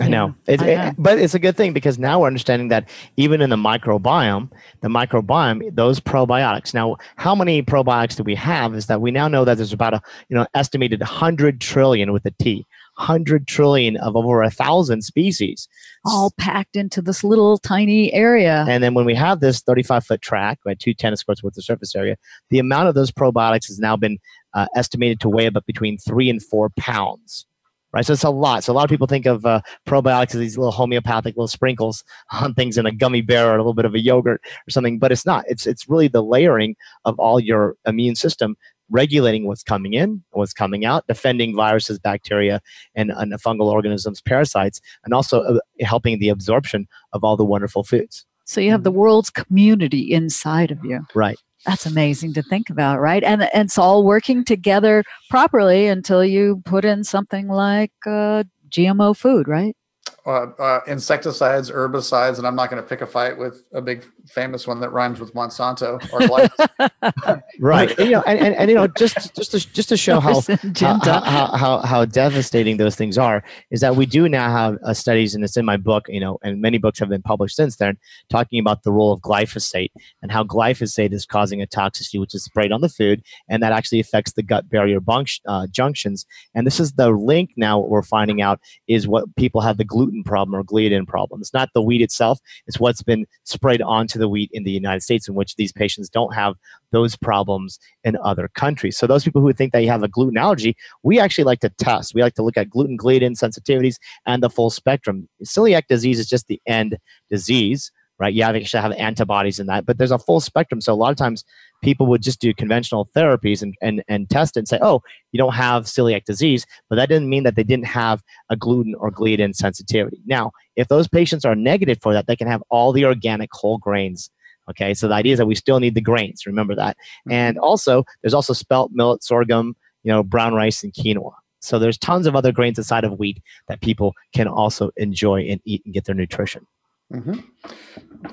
[0.01, 0.35] I know.
[0.49, 3.57] It, it, but it's a good thing because now we're understanding that even in the
[3.57, 6.75] microbiome, the microbiome, those probiotics.
[6.75, 8.75] Now, how many probiotics do we have?
[8.75, 12.27] Is that we now know that there's about a you know estimated 100 trillion with
[12.27, 15.69] a T, 100 trillion of over a thousand species,
[16.05, 18.65] all packed into this little tiny area.
[18.69, 21.63] And then when we have this 35 foot track, right, two tennis courts worth of
[21.63, 22.17] surface area,
[22.51, 24.19] the amount of those probiotics has now been
[24.55, 27.47] uh, estimated to weigh about between three and four pounds
[27.95, 28.05] right?
[28.05, 28.65] So it's a lot.
[28.65, 32.03] So a lot of people think of uh, probiotics as these little homeopathic little sprinkles
[32.33, 34.99] on things in a gummy bear or a little bit of a yogurt or something,
[34.99, 35.45] but it's not.
[35.47, 38.57] It's it's really the layering of all your immune system
[38.91, 42.61] regulating what's coming in, what's coming out, defending viruses, bacteria,
[42.95, 47.83] and, and fungal organisms, parasites, and also uh, helping the absorption of all the wonderful
[47.83, 48.27] foods.
[48.45, 51.07] So you have the world's community inside of you.
[51.15, 53.23] Right that's amazing to think about right?
[53.25, 59.17] And, and it's all working together properly until you put in something like uh, gmo
[59.17, 59.77] food right
[60.27, 64.07] uh, uh, insecticides, herbicides, and I'm not going to pick a fight with a big
[64.27, 67.43] famous one that rhymes with Monsanto or glyphosate.
[67.61, 67.99] right.
[67.99, 70.41] and, you know, and, and, and, you know, just just to, just to show how
[70.41, 74.95] how, how, how, how devastating those things are is that we do now have uh,
[74.95, 77.77] studies, and it's in my book, you know, and many books have been published since
[77.77, 77.99] then,
[78.31, 79.91] talking about the role of glyphosate
[80.23, 83.73] and how glyphosate is causing a toxicity which is sprayed on the food, and that
[83.73, 86.25] actually affects the gut barrier bunc- uh, junctions.
[86.55, 87.79] And this is the link now.
[87.79, 91.41] What we're finding out is what people have the gluten problem or gliadin problem.
[91.41, 95.01] It's not the wheat itself; it's what's been sprayed onto the wheat in the United
[95.01, 96.55] States, in which these patients don't have
[96.91, 98.97] those problems in other countries.
[98.97, 101.71] So those people who think that you have a gluten allergy, we actually like to
[101.71, 102.15] test.
[102.15, 103.97] We like to look at gluten gliadin sensitivities
[104.27, 105.29] and the full spectrum.
[105.45, 106.99] Celiac disease is just the end
[107.31, 108.35] disease right?
[108.35, 110.81] Yeah, they actually have antibodies in that, but there's a full spectrum.
[110.81, 111.45] So a lot of times
[111.83, 115.39] people would just do conventional therapies and, and, and test it and say, oh, you
[115.39, 119.11] don't have celiac disease, but that didn't mean that they didn't have a gluten or
[119.11, 120.21] gliadin sensitivity.
[120.27, 123.79] Now, if those patients are negative for that, they can have all the organic whole
[123.79, 124.31] grains.
[124.71, 126.47] Okay, so the idea is that we still need the grains.
[126.47, 126.97] Remember that.
[126.97, 127.33] Mm-hmm.
[127.33, 131.33] And also, there's also spelt, millet, sorghum, you know, brown rice, and quinoa.
[131.61, 135.61] So there's tons of other grains inside of wheat that people can also enjoy and
[135.65, 136.67] eat and get their nutrition.
[137.13, 137.41] Mm-hmm.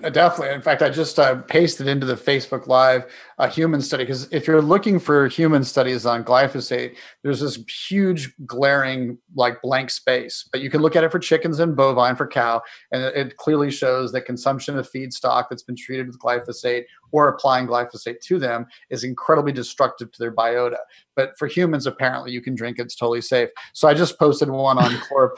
[0.03, 0.55] Uh, definitely.
[0.55, 4.47] In fact, I just uh, pasted into the Facebook Live a human study because if
[4.47, 10.47] you're looking for human studies on glyphosate, there's this huge glaring like blank space.
[10.49, 13.69] But you can look at it for chickens and bovine for cow, and it clearly
[13.69, 18.65] shows that consumption of feedstock that's been treated with glyphosate or applying glyphosate to them
[18.89, 20.77] is incredibly destructive to their biota.
[21.15, 23.49] But for humans, apparently, you can drink it; it's totally safe.
[23.73, 25.31] So I just posted one on chlorop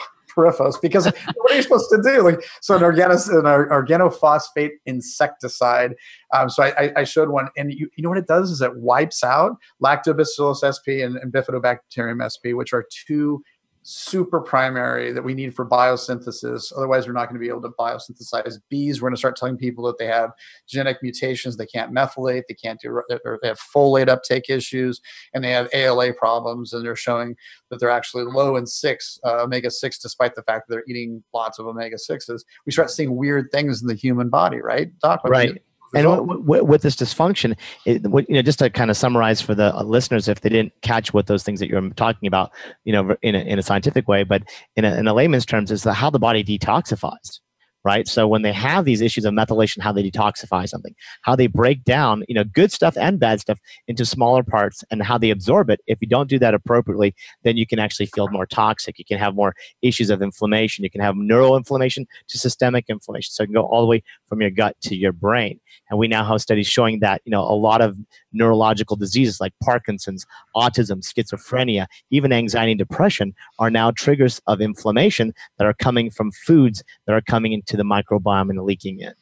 [0.81, 2.21] Because what are you supposed to do?
[2.21, 5.95] Like, so an, organos, an organophosphate insecticide.
[6.33, 8.75] Um, so I, I, showed one, and you, you know what it does is it
[8.75, 13.43] wipes out lactobacillus sp and, and bifidobacterium sp, which are two
[13.83, 16.71] super primary that we need for biosynthesis.
[16.75, 19.01] Otherwise, we're not going to be able to biosynthesize bees.
[19.01, 20.31] We're going to start telling people that they have
[20.67, 25.01] genetic mutations, they can't methylate, they can't do, or they have folate uptake issues,
[25.33, 27.35] and they have ALA problems, and they're showing
[27.69, 31.23] that they're actually low in six uh, omega six, despite the fact that they're eating
[31.33, 32.45] lots of omega sixes.
[32.65, 35.21] We start seeing weird things in the human body, right, Doc?
[35.25, 35.61] Right
[35.93, 39.41] and w- w- with this dysfunction, it, w- you know, just to kind of summarize
[39.41, 42.51] for the uh, listeners, if they didn't catch what those things that you're talking about,
[42.83, 44.43] you know, in a, in a scientific way, but
[44.75, 47.39] in a, in a layman's terms, is the, how the body detoxifies
[47.83, 48.07] right?
[48.07, 51.83] So when they have these issues of methylation, how they detoxify something, how they break
[51.83, 55.69] down, you know, good stuff and bad stuff into smaller parts and how they absorb
[55.69, 55.81] it.
[55.87, 58.97] If you don't do that appropriately, then you can actually feel more toxic.
[58.99, 60.83] You can have more issues of inflammation.
[60.83, 63.31] You can have neural inflammation to systemic inflammation.
[63.31, 65.59] So it can go all the way from your gut to your brain.
[65.89, 67.97] And we now have studies showing that, you know, a lot of
[68.33, 75.33] neurological diseases like Parkinson's, autism, schizophrenia, even anxiety and depression are now triggers of inflammation
[75.57, 79.13] that are coming from foods that are coming into the microbiome and leaking in.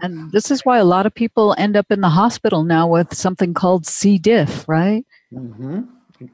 [0.00, 3.14] And this is why a lot of people end up in the hospital now with
[3.14, 4.18] something called C.
[4.18, 5.06] diff, right?
[5.32, 5.82] Mm-hmm.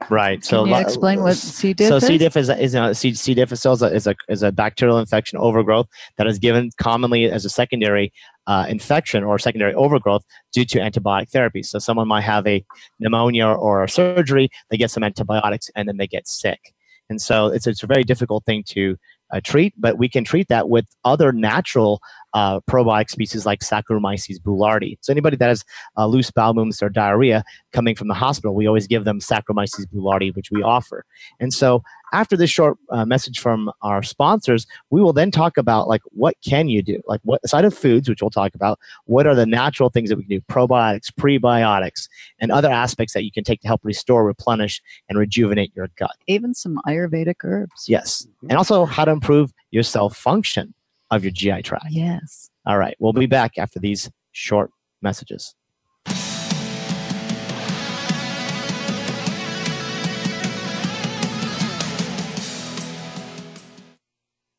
[0.09, 0.45] Right.
[0.45, 1.73] So, Can you explain what C.
[1.73, 2.07] diff so is?
[2.07, 2.19] C.
[2.19, 3.15] diff is, is, a, C.
[3.15, 3.35] C.
[3.35, 7.45] diff is a, is, a, is a bacterial infection overgrowth that is given commonly as
[7.45, 8.13] a secondary
[8.47, 11.63] uh, infection or secondary overgrowth due to antibiotic therapy.
[11.63, 12.65] So, someone might have a
[12.99, 16.75] pneumonia or a surgery, they get some antibiotics, and then they get sick.
[17.09, 18.97] And so, it's, it's a very difficult thing to
[19.33, 22.01] uh, treat, but we can treat that with other natural
[22.35, 24.99] uh, probiotic species like Saccharomyces boulardii.
[25.01, 25.65] So anybody that has
[25.97, 29.87] uh, loose bowel movements or diarrhea coming from the hospital, we always give them Saccharomyces
[29.87, 31.05] boulardii, which we offer.
[31.41, 35.89] And so after this short uh, message from our sponsors, we will then talk about
[35.89, 38.79] like what can you do, like what side of foods, which we'll talk about.
[39.07, 43.25] What are the natural things that we can do, probiotics, prebiotics, and other aspects that
[43.25, 46.17] you can take to help restore, replenish, and rejuvenate your gut.
[46.27, 47.87] Even some Ayurvedic herbs.
[47.89, 50.75] Yes, and also how to improve your cell function
[51.13, 51.87] of your GI tract.
[51.91, 52.51] Yes.
[52.67, 52.97] All right.
[52.99, 54.71] We'll be back after these short
[55.03, 55.55] messages.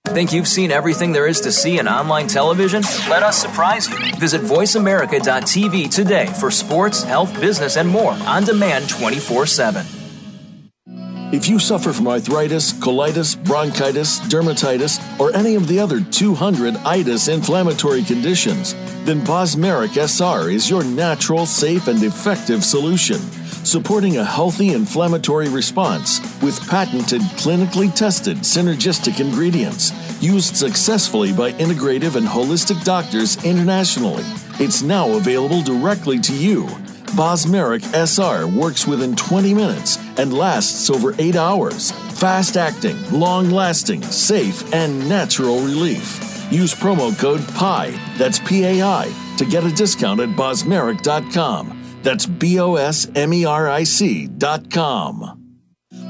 [0.06, 2.84] Think you've seen everything there is to see in online television?
[3.10, 4.16] Let us surprise you.
[4.18, 10.03] Visit VoiceAmerica.tv today for sports, health, business, and more on demand 24 7.
[11.34, 17.28] If you suffer from arthritis, colitis, bronchitis, dermatitis, or any of the other 200 itis
[17.28, 23.18] inflammatory conditions, then Bosmeric SR is your natural, safe, and effective solution,
[23.66, 29.92] supporting a healthy inflammatory response with patented, clinically tested synergistic ingredients
[30.22, 34.24] used successfully by integrative and holistic doctors internationally.
[34.60, 36.70] It's now available directly to you
[37.16, 41.92] Bosmeric SR works within 20 minutes and lasts over 8 hours.
[42.20, 46.48] Fast acting, long lasting, safe, and natural relief.
[46.52, 52.00] Use promo code PI, that's P A I, to get a discount at bosmeric.com.
[52.02, 55.43] That's B O S M E R I C.com.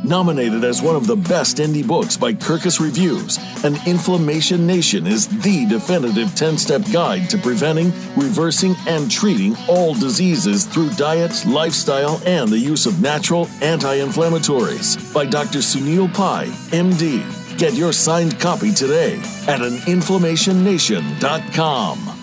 [0.04, 5.30] Nominated as one of the best indie books by Kirkus Reviews, An Inflammation Nation is
[5.42, 12.22] the definitive 10 step guide to preventing, reversing, and treating all diseases through diet, lifestyle,
[12.26, 15.60] and the use of natural anti inflammatories by Dr.
[15.60, 17.24] Sunil Pai, MD.
[17.58, 19.16] Get your signed copy today
[19.48, 22.23] at aninflammationnation.com.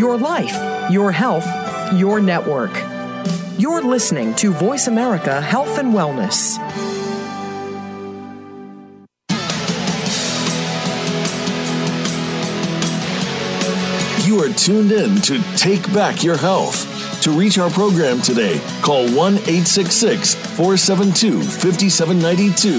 [0.00, 0.56] Your life,
[0.90, 1.46] your health,
[1.92, 2.70] your network.
[3.58, 6.56] You're listening to Voice America Health and Wellness.
[14.26, 16.86] You are tuned in to Take Back Your Health.
[17.20, 22.78] To reach our program today, call 1 866 472 5792.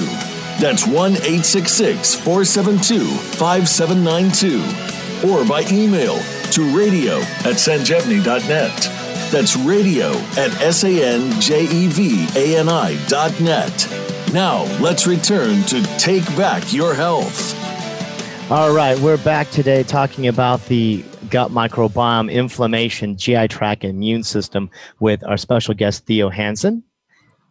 [0.60, 3.06] That's 1 866 472
[3.38, 5.30] 5792.
[5.30, 6.20] Or by email
[6.52, 8.90] to radio at sanjevani.net.
[9.32, 11.46] That's radio at S-A-N-J-E-V-A-N-I
[13.08, 13.88] dot net.
[14.34, 17.56] Now, let's return to Take Back Your Health.
[18.52, 24.24] All right, we're back today talking about the gut microbiome, inflammation, GI tract, and immune
[24.24, 26.84] system with our special guest, Theo Hansen.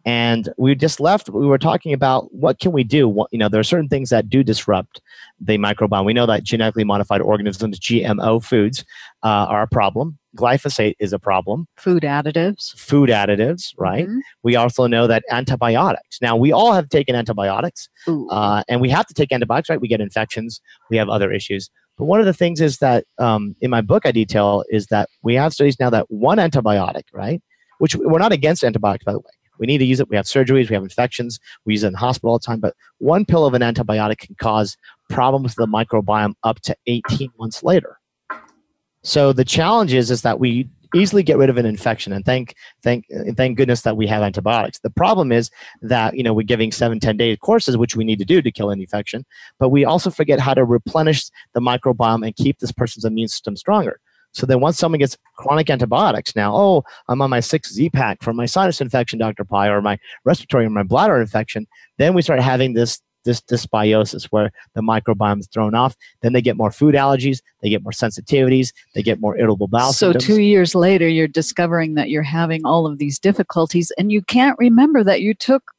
[0.05, 3.07] And we just left, we were talking about what can we do?
[3.07, 5.01] What, you know, there are certain things that do disrupt
[5.39, 6.05] the microbiome.
[6.05, 8.83] We know that genetically modified organisms, GMO foods,
[9.23, 10.17] uh, are a problem.
[10.37, 11.67] Glyphosate is a problem.
[11.77, 12.73] Food additives.
[12.77, 14.07] Food additives, right?
[14.07, 14.19] Mhm.
[14.43, 16.21] We also know that antibiotics.
[16.21, 17.89] Now, we all have taken antibiotics,
[18.29, 19.81] uh, and we have to take antibiotics, right?
[19.81, 21.69] We get infections, we have other issues.
[21.97, 25.09] But one of the things is that um, in my book, I detail is that
[25.21, 27.41] we have studies now that one antibiotic, right?
[27.79, 29.31] Which we're not against antibiotics, by the way.
[29.61, 30.09] We need to use it.
[30.09, 32.59] We have surgeries, we have infections, we use it in hospital all the time.
[32.59, 34.75] But one pill of an antibiotic can cause
[35.09, 37.99] problems with the microbiome up to 18 months later.
[39.03, 42.53] So the challenge is, is that we easily get rid of an infection and thank
[42.83, 43.05] thank
[43.37, 45.49] thank goodness that we have antibiotics the problem is
[45.81, 48.51] that you know we're giving seven ten day courses which we need to do to
[48.51, 49.25] kill an infection
[49.57, 53.55] but we also forget how to replenish the microbiome and keep this person's immune system
[53.55, 54.01] stronger
[54.33, 58.21] so then once someone gets chronic antibiotics now oh i'm on my six z pack
[58.21, 61.67] for my sinus infection dr pai or my respiratory or my bladder infection
[61.97, 66.41] then we start having this this dysbiosis where the microbiome is thrown off then they
[66.41, 70.25] get more food allergies they get more sensitivities they get more irritable bowel so symptoms.
[70.25, 74.57] two years later, you're discovering that you're having all of these difficulties, and you can't
[74.59, 75.71] remember that you took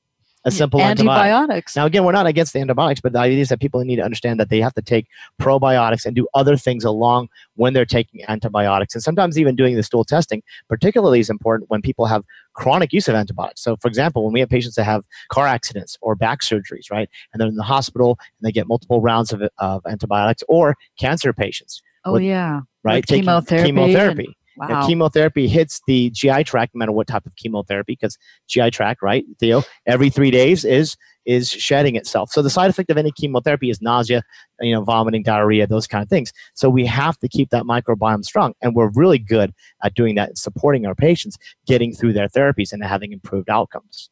[0.44, 0.90] a simple antibiotic.
[0.90, 1.76] antibiotics.
[1.76, 4.02] Now, again, we're not against the antibiotics, but the idea is that people need to
[4.02, 5.06] understand that they have to take
[5.40, 8.94] probiotics and do other things along when they're taking antibiotics.
[8.94, 12.24] And sometimes even doing the stool testing, particularly is important when people have
[12.54, 13.62] chronic use of antibiotics.
[13.62, 17.08] So, for example, when we have patients that have car accidents or back surgeries, right,
[17.32, 21.32] and they're in the hospital and they get multiple rounds of, of antibiotics, or cancer
[21.32, 24.36] patients, oh with- yeah, right, With taking chemotherapy.
[24.60, 24.82] And- chemotherapy.
[24.82, 29.02] Now, chemotherapy hits the GI tract, no matter what type of chemotherapy, because GI tract,
[29.02, 32.30] right, Theo, every three days is is shedding itself.
[32.32, 34.24] So the side effect of any chemotherapy is nausea,
[34.60, 36.32] you know, vomiting, diarrhea, those kind of things.
[36.54, 40.30] So we have to keep that microbiome strong, and we're really good at doing that,
[40.30, 44.10] and supporting our patients getting through their therapies and having improved outcomes.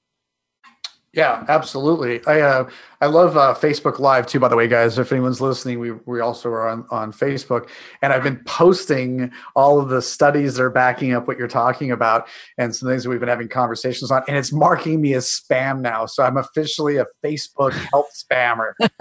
[1.13, 2.25] Yeah, absolutely.
[2.25, 2.71] I uh,
[3.01, 4.39] I love uh, Facebook Live too.
[4.39, 7.69] By the way, guys, if anyone's listening, we we also are on on Facebook,
[8.01, 11.91] and I've been posting all of the studies that are backing up what you're talking
[11.91, 15.27] about, and some things that we've been having conversations on, and it's marking me as
[15.27, 16.07] spam now.
[16.07, 18.75] So I'm officially a Facebook health spammer.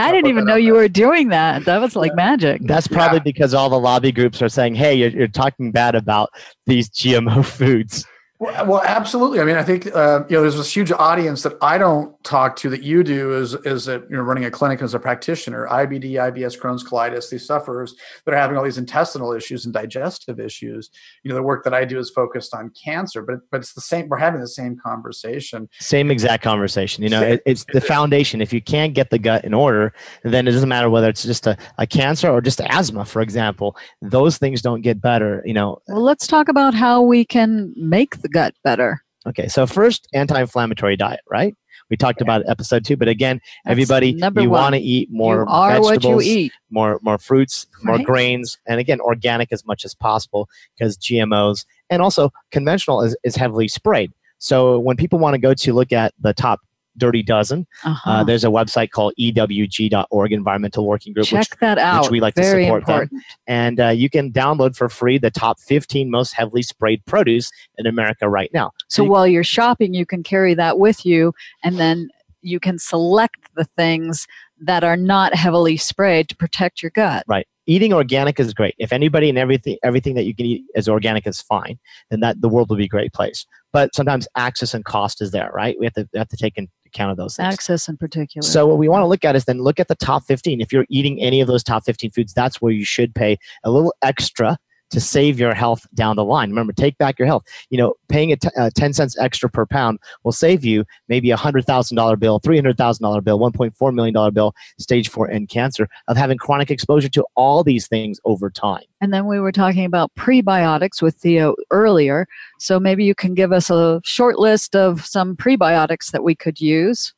[0.00, 1.66] I didn't even know you were doing that.
[1.66, 2.62] That was like magic.
[2.64, 6.30] That's probably because all the lobby groups are saying, "Hey, you're, you're talking bad about
[6.66, 8.04] these GMO foods."
[8.40, 9.40] Well, well, absolutely.
[9.40, 12.56] I mean, I think uh, you know there's this huge audience that I don't talk
[12.56, 15.68] to that you do is is that you know running a clinic as a practitioner,
[15.68, 17.94] IBD, IBS, Crohn's, colitis, these sufferers
[18.24, 20.90] that are having all these intestinal issues and digestive issues.
[21.22, 23.80] You know, the work that I do is focused on cancer, but but it's the
[23.80, 24.08] same.
[24.08, 25.68] We're having the same conversation.
[25.78, 27.04] Same exact conversation.
[27.04, 28.40] You know, it, it's the foundation.
[28.40, 29.94] If you can't get the gut in order,
[30.24, 33.76] then it doesn't matter whether it's just a, a cancer or just asthma, for example.
[34.02, 35.40] Those things don't get better.
[35.44, 35.80] You know.
[35.86, 39.04] Well, let's talk about how we can make the gut better.
[39.26, 41.54] Okay, so first, anti-inflammatory diet, right?
[41.88, 45.40] We talked about it episode two, but again, That's everybody, you want to eat more
[45.40, 46.52] you are what you vegetables, eat.
[46.70, 52.02] more more fruits, more grains, and again, organic as much as possible because GMOs and
[52.02, 54.12] also conventional is, is heavily sprayed.
[54.38, 56.60] So when people want to go to look at the top
[56.96, 58.10] dirty dozen, Uh-huh.
[58.10, 62.10] uh, there's a website called ewg.org, Environmental Working Group, which that out.
[62.10, 62.94] we like to Very support them.
[63.02, 63.22] important.
[63.46, 67.86] and uh, you can download for free the top 15 most heavily sprayed produce in
[67.86, 68.72] America right now.
[68.88, 71.32] So you- while you're shopping, you can carry that with you,
[71.62, 72.08] and then
[72.42, 74.26] you can select the things
[74.60, 77.24] that are not heavily sprayed to protect your gut.
[77.26, 78.74] right, eating organic is great.
[78.78, 81.78] If anybody and everything everything that you can eat is organic is fine,
[82.10, 83.46] then that the world will be a great place.
[83.72, 85.76] But sometimes access and cost is there, right?
[85.78, 87.52] We have to we have to take into account of those things.
[87.52, 88.46] Access in particular.
[88.46, 90.60] So what we want to look at is then look at the top 15.
[90.60, 93.70] If you're eating any of those top 15 foods, that's where you should pay a
[93.70, 94.58] little extra
[94.94, 96.48] to save your health down the line.
[96.50, 97.44] Remember, take back your health.
[97.68, 101.36] You know, paying a uh, 10 cents extra per pound will save you maybe a
[101.36, 107.08] $100,000 bill, $300,000 bill, $1.4 million bill, stage four end cancer of having chronic exposure
[107.08, 108.84] to all these things over time.
[109.00, 112.26] And then we were talking about prebiotics with Theo earlier.
[112.58, 116.60] So maybe you can give us a short list of some prebiotics that we could
[116.60, 117.12] use.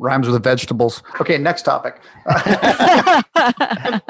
[0.00, 1.02] Rhymes with the vegetables.
[1.20, 2.00] Okay, next topic.
[2.26, 4.00] I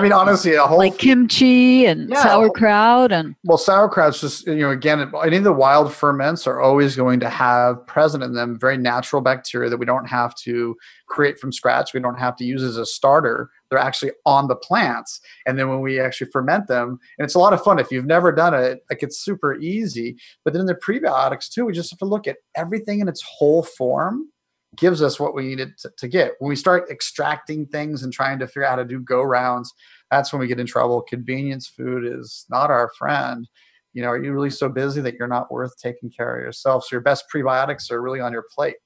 [0.00, 2.22] mean, honestly, a whole like kimchi and Yeah.
[2.22, 6.96] sauerkraut and Well, sauerkraut's just you know again, any of the wild ferments are always
[6.96, 10.76] going to have present in them very natural bacteria that we don't have to
[11.08, 11.94] create from scratch.
[11.94, 13.48] We don't have to use as a starter.
[13.70, 17.38] They're actually on the plants, and then when we actually ferment them, and it's a
[17.38, 17.78] lot of fun.
[17.78, 20.16] If you've never done it, like it's super easy.
[20.44, 23.62] But then the prebiotics too, we just have to look at everything in its whole
[23.62, 24.28] form
[24.76, 26.32] gives us what we needed to, to get.
[26.38, 29.72] When we start extracting things and trying to figure out how to do go rounds,
[30.10, 31.02] that's when we get in trouble.
[31.02, 33.48] Convenience food is not our friend.
[33.92, 36.84] You know, are you really so busy that you're not worth taking care of yourself?
[36.84, 38.76] So your best prebiotics are really on your plate.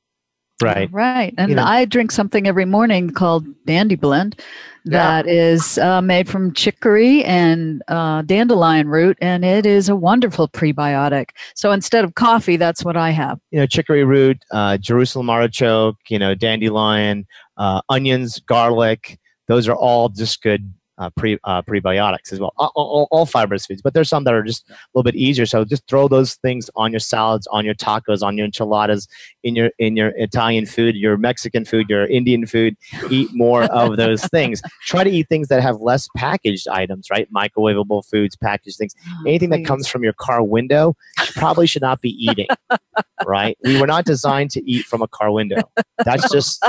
[0.63, 0.89] Right.
[0.93, 1.35] right.
[1.37, 4.41] And You know- I drink something every morning called Dandy Blend
[4.85, 4.91] Yeah.
[5.23, 10.49] that is uh, made from chicory and uh, dandelion root, and it is a wonderful
[10.49, 11.31] prebiotic.
[11.55, 13.39] So instead of coffee, that's what I have.
[13.51, 17.27] you know, chicory root, uh, Jerusalem artichoke, you know, dandelion,
[17.59, 19.19] uh, onions, garlic.
[19.49, 22.53] Those are all just good uh, pre uh, prebiotics as well.
[22.57, 25.47] All, all, all fibrous foods, but there's some that are just a little bit easier.
[25.47, 29.09] So just throw those things on your salads, on your tacos, on your enchiladas,
[29.43, 32.77] in your in your Italian food, your Mexican food, your Indian food.
[33.11, 34.63] Eat more of those things.
[34.83, 37.29] Try to eat things that have less packaged items, right?
[37.33, 38.95] Microwavable foods, packaged things.
[39.27, 42.47] Anything that comes from your car window, you probably should not be eating
[43.27, 43.57] right?
[43.65, 45.63] We were not designed to eat from a car window.
[46.05, 46.65] That's just,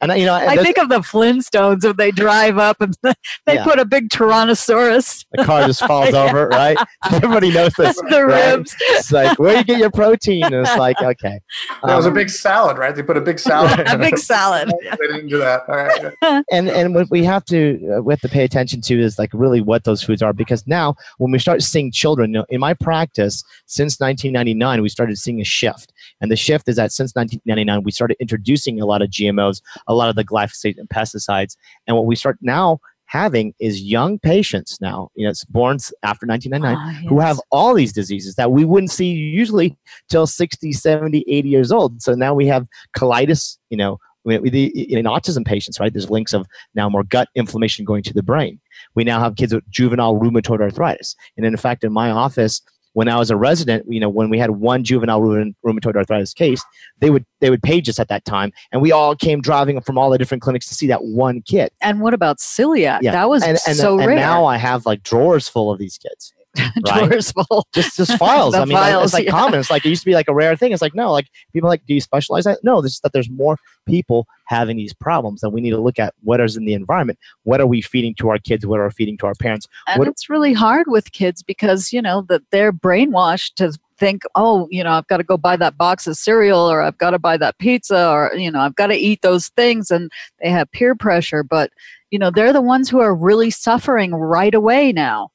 [0.00, 2.96] and you know, I think of the Flintstones when they drive up and
[3.48, 3.64] they Yeah.
[3.64, 6.24] put a big Tyrannosaurus the car just falls Yeah.
[6.28, 6.76] over, right?
[7.12, 7.96] Everybody knows this.
[8.08, 8.54] the right?
[8.56, 8.74] ribs.
[8.90, 10.44] It's like where you get your protein.
[10.44, 11.40] And it's like okay,
[11.84, 12.94] That was a Um, big salad, right?
[12.94, 13.80] They put a big salad.
[13.88, 14.70] a big salad.
[14.82, 15.62] they didn't do that.
[15.68, 16.44] All right.
[16.52, 19.30] and and what we have to uh, we have to pay attention to is like
[19.32, 22.60] really what those foods are because now when we start seeing children you know, in
[22.60, 27.14] my practice since 1999 we started seeing a shift and the shift is that since
[27.14, 31.56] 1999 we started introducing a lot of gmos a lot of the glyphosate and pesticides
[31.86, 32.78] and what we start now
[33.08, 37.72] having is young patients now you know it's born after 1999 Ah, who have all
[37.74, 39.76] these diseases that we wouldn't see usually
[40.10, 42.00] till 60 70 80 years old.
[42.02, 46.10] So now we have colitis you know we- we- the- in autism patients right there's
[46.10, 48.60] links of now more gut inflammation going to the brain.
[48.94, 51.16] We now have kids with juvenile rheumatoid arthritis.
[51.36, 52.60] And in fact in my office
[52.98, 56.60] when I was a resident, you know, when we had one juvenile rheumatoid arthritis case,
[56.98, 59.96] they would they would page us at that time, and we all came driving from
[59.96, 61.70] all the different clinics to see that one kid.
[61.80, 62.98] And what about celiac?
[63.02, 63.12] Yeah.
[63.12, 64.16] That was And, and, so and rare.
[64.16, 66.34] now I have like drawers full of these kids.
[66.86, 67.08] right?
[67.08, 67.66] Drawers full.
[67.72, 68.54] just just files.
[68.54, 69.30] I mean, files, it's like yeah.
[69.30, 69.60] common.
[69.60, 70.72] It's like it used to be like a rare thing.
[70.72, 72.58] It's like no, like people are like, do you specialize that?
[72.62, 73.56] No, this is that there's more
[73.86, 77.18] people having these problems, and we need to look at what is in the environment.
[77.44, 78.66] What are we feeding to our kids?
[78.66, 79.66] What are we feeding to our parents?
[79.86, 84.22] And What- it's really hard with kids because, you know, that they're brainwashed to think,
[84.34, 87.10] oh, you know, I've got to go buy that box of cereal or I've got
[87.10, 89.90] to buy that pizza or, you know, I've got to eat those things.
[89.90, 91.42] And they have peer pressure.
[91.42, 91.72] But,
[92.10, 95.30] you know, they're the ones who are really suffering right away now.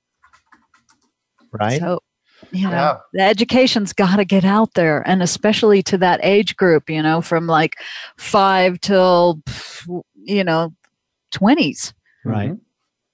[1.53, 1.79] Right?
[1.79, 1.99] So,
[2.51, 2.97] you know, Yeah.
[3.13, 7.21] the education's got to get out there, and especially to that age group, you know,
[7.21, 7.75] from like
[8.17, 9.41] five till,
[10.23, 10.73] you know,
[11.31, 11.93] 20s.
[12.25, 12.51] Right.
[12.51, 12.59] Mhm.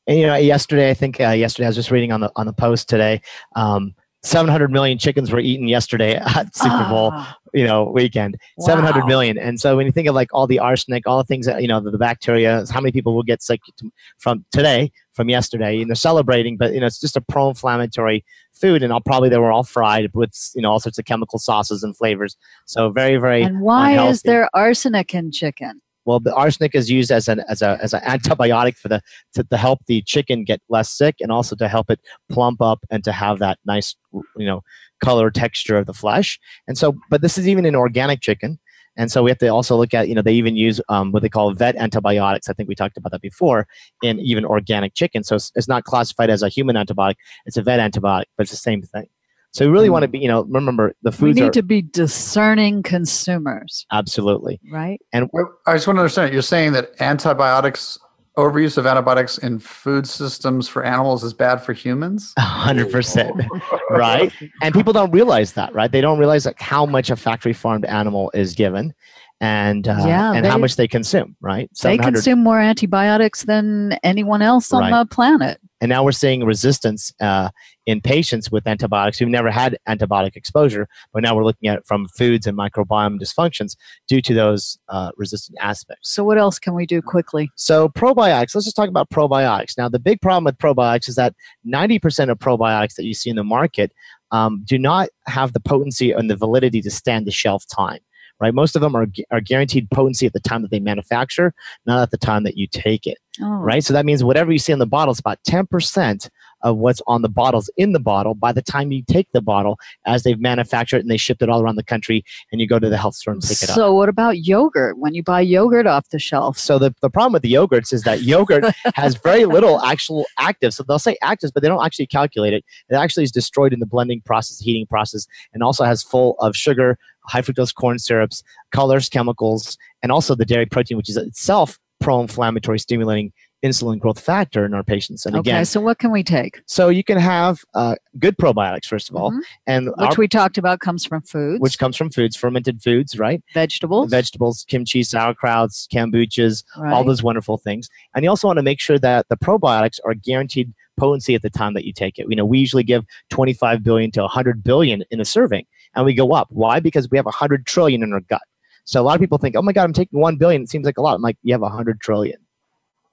[0.07, 2.47] And you know, yesterday I think uh, yesterday I was just reading on the on
[2.47, 3.21] the post today.
[3.55, 3.93] Um,
[4.23, 8.37] 700 million chickens were eaten yesterday at Super Bowl, Ah, you know, weekend.
[8.59, 9.07] Seven hundred wow.
[9.07, 9.37] million.
[9.37, 11.67] And so when you think of like all the arsenic, all the things that you
[11.67, 15.81] know, the, the bacteria, how many people will get sick to, from today, from yesterday,
[15.81, 19.37] and they're celebrating, but you know, it's just a pro-inflammatory food, and all probably they
[19.37, 22.35] were all fried with you know all sorts of chemical sauces and flavors.
[22.65, 25.81] So very, very And why is there arsenic in chicken?
[26.09, 28.99] Well, the arsenic is used as an as a as an antibiotic for the
[29.35, 31.99] to, to help the chicken get less sick, and also to help it
[32.31, 33.95] plump up and to have that nice
[34.35, 34.63] you know
[35.03, 36.39] color texture of the flesh.
[36.67, 38.57] And so, but this is even in organic chicken.
[38.97, 41.21] And so we have to also look at, you know, they even use um, what
[41.21, 42.49] they call vet antibiotics.
[42.49, 43.67] I think we talked about that before
[44.01, 45.23] in even organic chicken.
[45.23, 48.51] So it's, it's not classified as a human antibiotic; it's a vet antibiotic, but it's
[48.51, 49.07] the same thing.
[49.51, 51.25] So we really want to be, you know, remember the food.
[51.27, 54.59] We need are to be discerning consumers, absolutely.
[54.71, 54.99] right?
[55.11, 55.29] And
[55.65, 56.33] I just want to understand.
[56.33, 57.97] You're saying that antibiotics,
[58.37, 62.31] overuse of antibiotics in food systems for animals is bad for humans?
[62.37, 63.35] a hundred percent.
[63.89, 64.31] right?
[64.61, 65.91] And people don't realize that, right?
[65.91, 68.93] They don't realize like how much a factory farmed animal is given,
[69.41, 71.69] and uh, Yeah, and how much they consume, right?
[71.81, 74.91] They consume more antibiotics than anyone else on Right.
[74.99, 75.59] the planet.
[75.81, 77.49] and now we're seeing resistance uh,
[77.89, 81.85] in patients with antibiotics who've never had antibiotic exposure, but now we're looking at it
[81.87, 83.75] from foods and microbiome dysfunctions
[84.07, 86.11] due to those uh, resistant aspects.
[86.11, 87.49] So, what else can we do quickly?
[87.55, 89.75] So probiotics, let's just talk about probiotics.
[89.75, 91.33] Now, the big problem with probiotics is that
[91.65, 93.91] 90% of probiotics that you see in the market
[94.31, 97.99] um, do not have the potency and the validity to stand the shelf time.
[98.39, 101.53] Right, most of them are, are guaranteed potency at the time that they manufacture,
[101.85, 103.17] not at the time that you take it.
[103.41, 106.29] Oh, Right, so that means whatever you see in the bottle is about 10%
[106.61, 109.79] of what's on the bottles in the bottle by the time you take the bottle,
[110.05, 112.79] as they've manufactured it and they shipped it all around the country, and you go
[112.79, 113.75] to the health store and pick it up.
[113.75, 114.97] So, what about yogurt?
[114.97, 118.03] When you buy yogurt off the shelf, So the, the problem with the yogurts is
[118.03, 120.73] that yogurt has very little actual active.
[120.73, 122.63] So they'll say actives, but they don't actually calculate it.
[122.89, 126.55] It actually is destroyed in the blending process, heating process, and also has full of
[126.55, 131.79] sugar, high fructose corn syrups, colors, chemicals, and also the dairy protein, which is itself
[131.99, 133.31] pro-inflammatory, stimulating
[133.63, 135.25] insulin growth factor in our patients.
[135.25, 135.51] And okay.
[135.51, 136.61] again, So, what can we take?
[136.65, 139.39] so you can have uh, good probiotics first of all, Mhm.
[139.67, 143.17] and Which our- we talked about comes from foods, which comes from foods, fermented foods,
[143.19, 143.43] right?
[143.53, 146.93] vegetables, Vegetables, kimchi, sauerkrauts, kombuchas, right?
[146.93, 147.89] all those wonderful things.
[148.15, 151.49] And you also want to make sure that the probiotics are guaranteed potency at the
[151.49, 152.25] time that you take it.
[152.29, 156.13] You know, we usually give 25 billion to 100 billion in a serving, and we
[156.13, 156.47] go up.
[156.49, 156.79] Why?
[156.79, 158.41] Because we have 100 trillion in our gut.
[158.85, 160.63] So a lot of people think, oh my God, I'm taking 1 billion.
[160.63, 161.15] It seems like a lot.
[161.15, 162.37] I'm like, you have 100 trillion.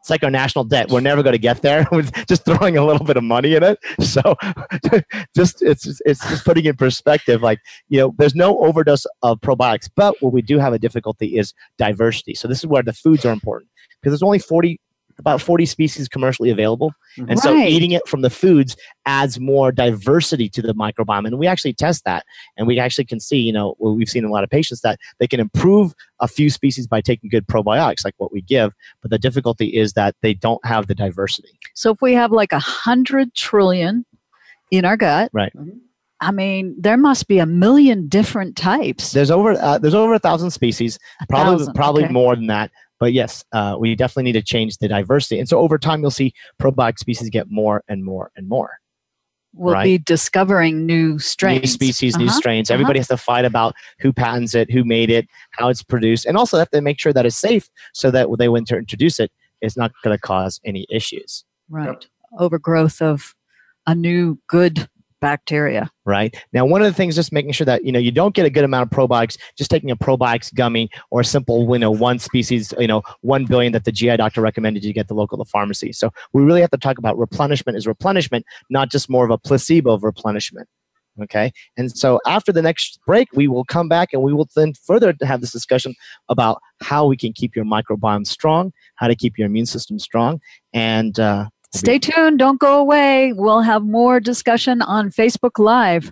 [0.06, 0.88] It's like our national debt.
[0.88, 3.64] We're never going to get there with just throwing a little bit of money in
[3.64, 3.76] it.
[4.06, 4.36] So
[5.36, 9.90] just it's it's just putting in perspective like, you know, there's no overdose of probiotics,
[9.96, 12.34] but what we do have a difficulty is diversity.
[12.34, 13.68] So this is where the foods are important
[14.00, 14.78] because there's only 40
[15.18, 16.92] about 40 species commercially available.
[17.28, 21.26] And so eating it from the foods adds more diversity to the microbiome.
[21.26, 22.24] And we actually test that.
[22.56, 24.98] And we actually can see, you know, what we've seen a lot of patients that
[25.18, 28.72] they can improve a few species by taking good probiotics, like what we give.
[29.00, 31.58] But the difficulty is that they don't have the diversity.
[31.74, 34.04] So, if we have like a hundred trillion
[34.70, 35.52] in our gut, Right.
[36.20, 39.12] I mean, there must be a million different types.
[39.12, 42.12] There's over uh, there's over a thousand species, A probably thousand, probably okay.
[42.12, 42.70] more than that.
[42.98, 45.38] But yes, uh, we definitely need to change the diversity.
[45.38, 48.78] And so over time, you'll see probiotic species get more and more and more.
[49.52, 49.84] We'll right.
[49.84, 52.70] be discovering new strains, new species, new Uh-huh, strains.
[52.70, 52.74] uh-huh.
[52.74, 56.36] Everybody has to fight about who patents it, who made it, how it's produced, and
[56.36, 58.76] also they have to make sure that it's safe so that when they want to
[58.76, 59.32] introduce it,
[59.62, 61.44] it's not going to cause any issues.
[61.70, 62.06] Right.
[62.38, 63.34] Overgrowth of
[63.86, 64.88] a new good
[65.20, 65.90] bacteria.
[66.04, 68.46] Right now, one of the things, just making sure that you know you don't get
[68.46, 71.90] a good amount of probiotics just taking a probiotics gummy or a simple, you know,
[71.90, 75.44] one species, you know, one billion that the GI doctor recommended you get the local
[75.44, 75.92] pharmacy.
[75.92, 79.38] So we really have to talk about replenishment is replenishment, not just more of a
[79.38, 80.68] placebo of replenishment.
[81.22, 81.50] Okay.
[81.78, 85.14] And so after the next break, we will come back and we will then further
[85.22, 85.94] have this discussion
[86.28, 90.40] about how we can keep your microbiome strong, how to keep your immune system strong.
[90.74, 91.46] And uh,
[91.76, 92.38] Stay tuned.
[92.38, 93.34] Don't go away.
[93.34, 96.10] We'll have more discussion on Facebook Live.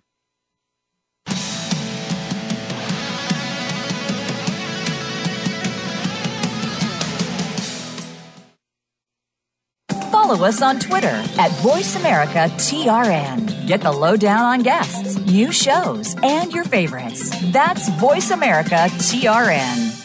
[10.11, 13.67] Follow us on Twitter at VoiceAmericaTRN.
[13.67, 17.31] Get the lowdown on guests, new shows, and your favorites.
[17.53, 20.04] That's VoiceAmericaTRN.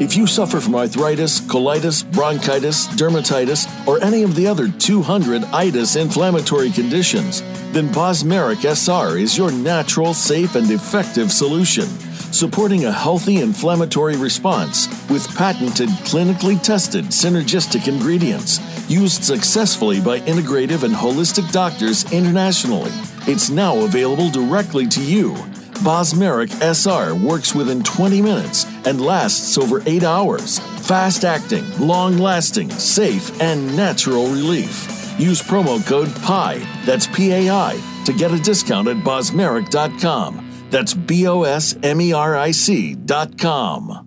[0.00, 5.96] If you suffer from arthritis, colitis, bronchitis, dermatitis, or any of the other 200 itis
[5.96, 7.42] inflammatory conditions,
[7.72, 11.86] then Bosmeric SR is your natural, safe, and effective solution,
[12.30, 20.84] supporting a healthy inflammatory response with patented, clinically tested synergistic ingredients used successfully by integrative
[20.84, 22.92] and holistic doctors internationally.
[23.26, 25.36] It's now available directly to you.
[25.82, 30.58] Bosmeric SR works within 20 minutes and lasts over 8 hours.
[30.86, 34.88] Fast acting, long lasting, safe, and natural relief.
[35.18, 40.66] Use promo code PI, that's P A I, to get a discount at bosmeric.com.
[40.70, 44.04] That's B O S M E R I C.com.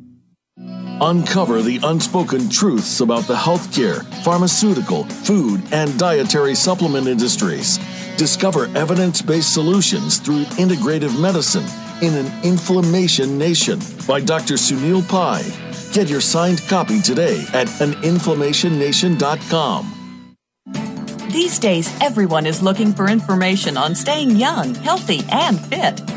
[1.01, 7.79] Uncover the unspoken truths about the healthcare, pharmaceutical, food, and dietary supplement industries.
[8.21, 11.65] Discover evidence based solutions through integrative medicine
[12.03, 14.53] in an inflammation nation by Dr.
[14.53, 15.41] Sunil Pai.
[15.91, 20.27] Get your signed copy today at aninflammationnation.com.
[21.31, 25.99] These days, everyone is looking for information on staying young, healthy, and fit.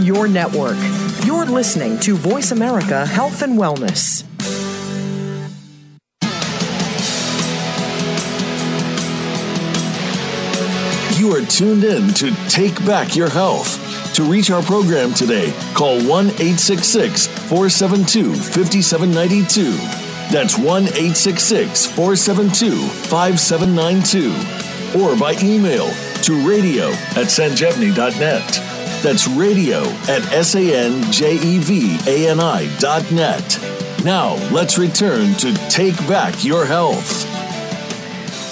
[0.00, 0.76] your network.
[1.24, 4.24] You're listening to Voice America Health and Wellness.
[11.18, 13.84] You are tuned in to Take Back Your Health.
[14.14, 19.72] To reach our program today, call 1 866 472 5792.
[20.32, 22.76] That's 1 866 472
[23.08, 25.00] 5792.
[25.00, 25.88] Or by email
[26.22, 28.77] to radio at sanjevani.net.
[29.02, 31.08] That's radio at S-A-N-J-E-V-A-N-I
[32.80, 33.58] dot net.
[34.04, 37.24] Now, let's return to Take Back Your Health.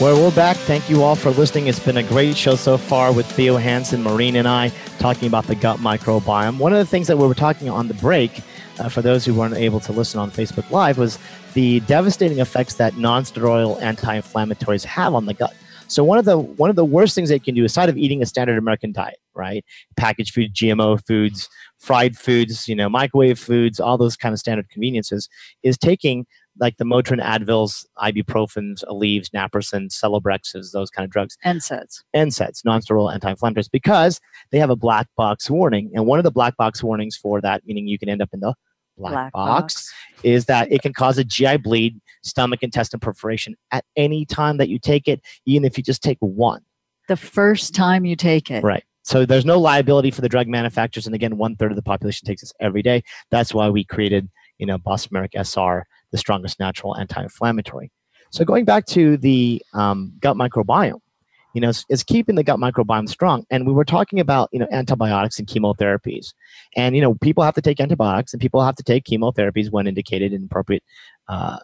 [0.00, 0.56] Well, we're back.
[0.56, 1.66] Thank you all for listening.
[1.66, 5.46] It's been a great show so far with Theo Hansen, Maureen, and I talking about
[5.46, 6.58] the gut microbiome.
[6.58, 8.40] One of the things that we were talking on the break,
[8.78, 11.18] uh, for those who weren't able to listen on Facebook Live, was
[11.54, 15.54] the devastating effects that non-steroidal anti-inflammatories have on the gut.
[15.88, 18.22] So one of the one of the worst things they can do, aside of eating
[18.22, 19.64] a standard American diet, right?
[19.96, 24.68] Packaged food, GMO foods, fried foods, you know, microwave foods, all those kind of standard
[24.68, 25.28] conveniences,
[25.62, 26.26] is taking
[26.58, 31.36] like the Motrin, Advils, ibuprofens, Aleve, Naproxen, Celebrexes, those kind of drugs.
[31.44, 32.02] NSAIDs.
[32.14, 34.20] NSAIDs, non-steroidal anti-inflammatories, because
[34.50, 35.90] they have a black box warning.
[35.94, 38.40] And one of the black box warnings for that, meaning you can end up in
[38.40, 38.54] the
[38.96, 39.94] black, Black box, box.
[40.22, 44.68] is that it can cause a GI bleed, stomach intestine perforation at any time that
[44.68, 46.62] you take it, even if you just take one.
[47.08, 48.64] The first time you take it.
[48.64, 48.84] Right.
[49.02, 52.26] So there's no liability for the drug manufacturers, and again, one third of the population
[52.26, 53.04] takes this every day.
[53.30, 54.28] That's why we created,
[54.58, 57.92] you know, Bosmeric SR, the strongest natural anti-inflammatory.
[58.30, 61.00] So going back to the um, gut microbiome,
[61.56, 63.46] you know, is, is keeping the gut microbiome strong.
[63.48, 66.34] And we were talking about, you know, antibiotics and chemotherapies.
[66.76, 69.86] And, you know, people have to take antibiotics and people have to take chemotherapies when
[69.86, 70.82] indicated in appropriate
[71.30, 71.56] uh,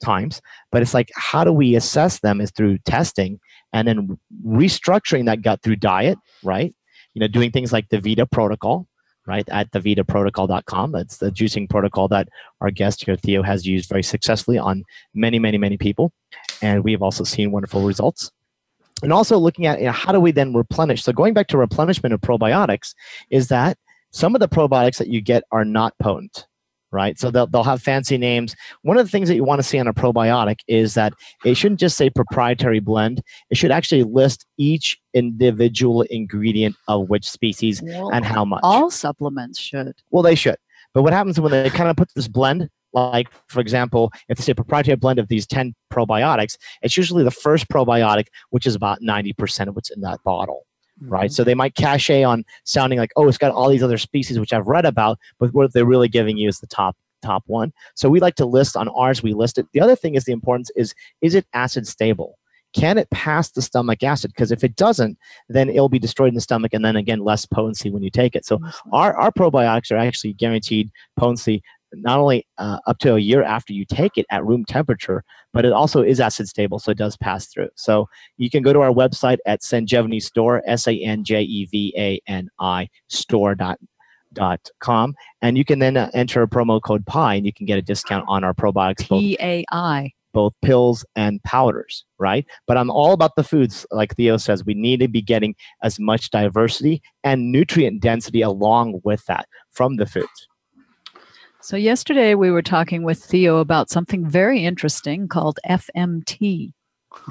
[0.00, 0.40] times.
[0.70, 3.40] But it's like, how do we assess them is through testing
[3.72, 4.16] and then
[4.46, 6.72] restructuring that gut through diet, right?
[7.14, 8.86] You know, doing things like the Vita protocol,
[9.26, 9.48] right?
[9.48, 10.92] At the vitaprotocol.com.
[10.92, 12.28] That's the juicing protocol that
[12.60, 14.84] our guest here, Theo, has used very successfully on
[15.14, 16.12] many, many, many people.
[16.62, 18.30] And we have also seen wonderful results
[19.02, 21.02] and also looking at you know, how do we then replenish?
[21.02, 22.94] So going back to replenishment of probiotics
[23.30, 23.78] is that
[24.10, 26.46] some of the probiotics that you get are not potent
[26.92, 27.18] right?
[27.18, 28.54] So they'll, they'll have fancy names.
[28.82, 31.56] One of the things that you want to see on a probiotic is that it
[31.56, 33.22] shouldn't just say proprietary blend.
[33.50, 38.60] It should actually list each individual ingredient of which species Well, and how much.
[38.62, 39.94] All supplements should.
[40.10, 40.56] well, they should.
[40.94, 44.44] But what happens when they kind of put this blend, like for example, if they
[44.44, 49.00] say proprietary blend of these 10 probiotics, it's usually the first probiotic, which is about
[49.00, 50.66] 90% of what's in that bottle.
[51.02, 51.12] Mm-hmm.
[51.12, 51.32] Right.
[51.32, 54.52] So they might cachet on sounding like, oh, it's got all these other species which
[54.52, 57.72] I've read about, but what they're really giving you is the top top one.
[57.94, 59.66] So we like to list on ours, we list it.
[59.72, 62.38] The other thing is the importance is is it acid stable?
[62.74, 64.32] Can it pass the stomach acid?
[64.34, 65.18] Because if it doesn't,
[65.48, 68.34] then it'll be destroyed in the stomach, and then again, less potency when you take
[68.34, 68.46] it.
[68.46, 68.60] So
[68.92, 71.62] our, our probiotics are actually guaranteed potency
[71.94, 75.22] not only uh, up to a year after you take it at room temperature,
[75.52, 77.68] but it also is acid stable, so it does pass through.
[77.76, 81.66] So you can go to our website at Sanjevani Store, S A N J E
[81.66, 83.78] V A N I store dot
[84.32, 87.66] dot com, and you can then uh, enter a promo code PI, and you can
[87.66, 89.08] get a discount on our probiotics.
[89.08, 90.10] Both P A I.
[90.32, 92.46] both pills and powders, right?
[92.66, 93.84] But I'm all about the foods.
[93.90, 99.02] Like Theo says, we need to be getting as much diversity and nutrient density along
[99.04, 100.48] with that from the foods.
[101.64, 106.72] So, yesterday we were talking with Theo about something very interesting called FMT.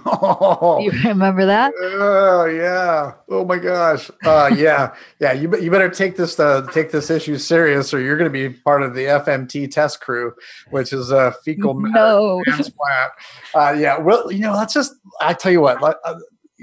[0.06, 1.74] Oh, you remember that?
[1.82, 3.16] Oh yeah!
[3.30, 4.10] Oh my gosh!
[4.24, 5.34] Uh, yeah, yeah.
[5.34, 8.56] You you better take this uh, take this issue serious, or you're going to be
[8.56, 10.34] part of the FMT test crew,
[10.70, 12.42] which is a fecal no.
[12.46, 13.12] transplant.
[13.54, 13.98] Uh, yeah.
[13.98, 14.94] Well, you know, let's just.
[15.20, 15.84] I tell you what.
[16.06, 16.16] Uh,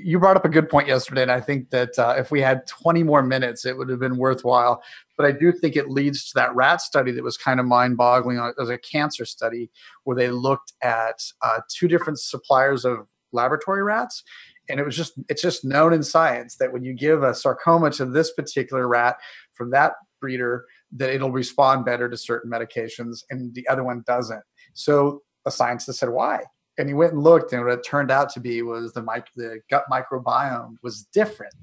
[0.04, 2.66] you brought up a good point yesterday, and I think that uh, if we had
[2.66, 4.82] 20 more minutes, it would have been worthwhile.
[5.16, 8.38] But I do think it leads to that rat study that was kind of mind-boggling.
[8.38, 9.70] It was a cancer study
[10.04, 14.22] where they looked at uh, two different suppliers of laboratory rats,
[14.68, 17.90] and it was just it's just known in science that when you give a sarcoma
[17.92, 19.16] to this particular rat
[19.54, 24.42] from that breeder, that it'll respond better to certain medications, and the other one doesn't.
[24.74, 26.44] So a scientist said, "Why?"
[26.78, 29.60] And he went and looked, and what it turned out to be was the the
[29.68, 31.54] gut microbiome was different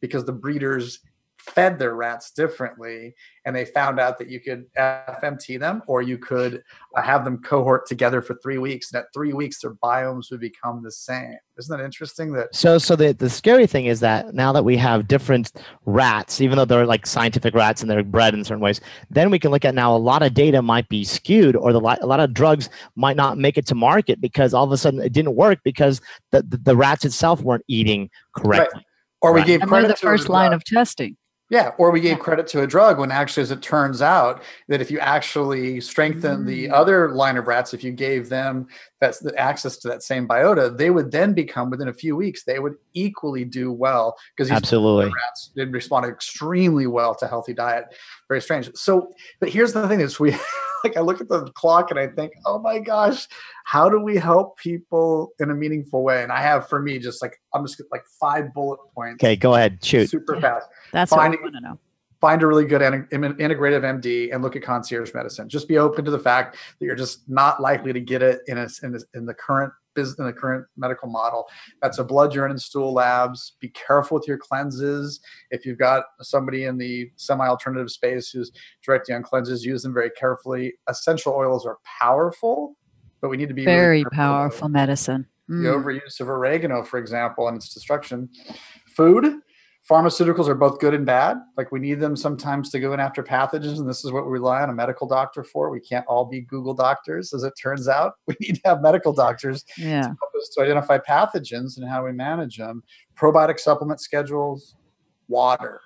[0.00, 1.00] because the breeders
[1.42, 3.14] fed their rats differently
[3.44, 6.62] and they found out that you could fmt them or you could
[6.96, 10.40] uh, have them cohort together for three weeks and at three weeks their biomes would
[10.40, 14.34] become the same isn't that interesting that so so the, the scary thing is that
[14.34, 15.52] now that we have different
[15.84, 18.80] rats even though they're like scientific rats and they're bred in certain ways
[19.10, 21.80] then we can look at now a lot of data might be skewed or the
[21.80, 25.00] a lot of drugs might not make it to market because all of a sudden
[25.00, 28.84] it didn't work because the, the, the rats itself weren't eating correctly right.
[29.22, 29.46] or we right.
[29.46, 31.16] gave credit the first line of testing
[31.52, 34.80] yeah, or we gave credit to a drug when actually, as it turns out, that
[34.80, 36.46] if you actually strengthen mm.
[36.46, 38.66] the other line of rats, if you gave them
[39.02, 42.44] that's the access to that same biota, they would then become within a few weeks,
[42.44, 47.84] they would equally do well because absolutely rats did respond extremely well to healthy diet.
[48.32, 48.74] Very strange.
[48.74, 50.30] So, but here's the thing: is we
[50.84, 53.28] like I look at the clock and I think, oh my gosh,
[53.64, 56.22] how do we help people in a meaningful way?
[56.22, 59.22] And I have for me just like I'm just like five bullet points.
[59.22, 60.08] Okay, go ahead, shoot.
[60.08, 60.66] Super fast.
[60.94, 61.78] That's Finding, what I want to know.
[62.22, 65.50] Find a really good integrative MD and look at concierge medicine.
[65.50, 68.56] Just be open to the fact that you're just not likely to get it in
[68.56, 71.46] a, in, a, in the current business in the current medical model.
[71.80, 73.56] That's a blood, urine, and stool labs.
[73.60, 75.20] Be careful with your cleanses.
[75.50, 78.52] If you've got somebody in the semi-alternative space who's
[78.84, 80.74] directing on cleanses, use them very carefully.
[80.88, 82.76] Essential oils are powerful,
[83.20, 85.26] but we need to be very really powerful medicine.
[85.50, 85.62] Mm.
[85.62, 88.28] The overuse of oregano, for example, and its destruction.
[88.96, 89.40] Food
[89.88, 91.38] pharmaceuticals are both good and bad.
[91.56, 94.32] Like we need them sometimes to go in after pathogens, and this is what we
[94.32, 95.70] rely on a medical doctor for.
[95.70, 98.14] We can't all be Google doctors, as it turns out.
[98.26, 100.02] We need to have medical doctors yeah.
[100.02, 102.82] to help us to identify pathogens and how we manage them.
[103.16, 104.76] Probiotic supplement schedules,
[105.28, 105.80] water.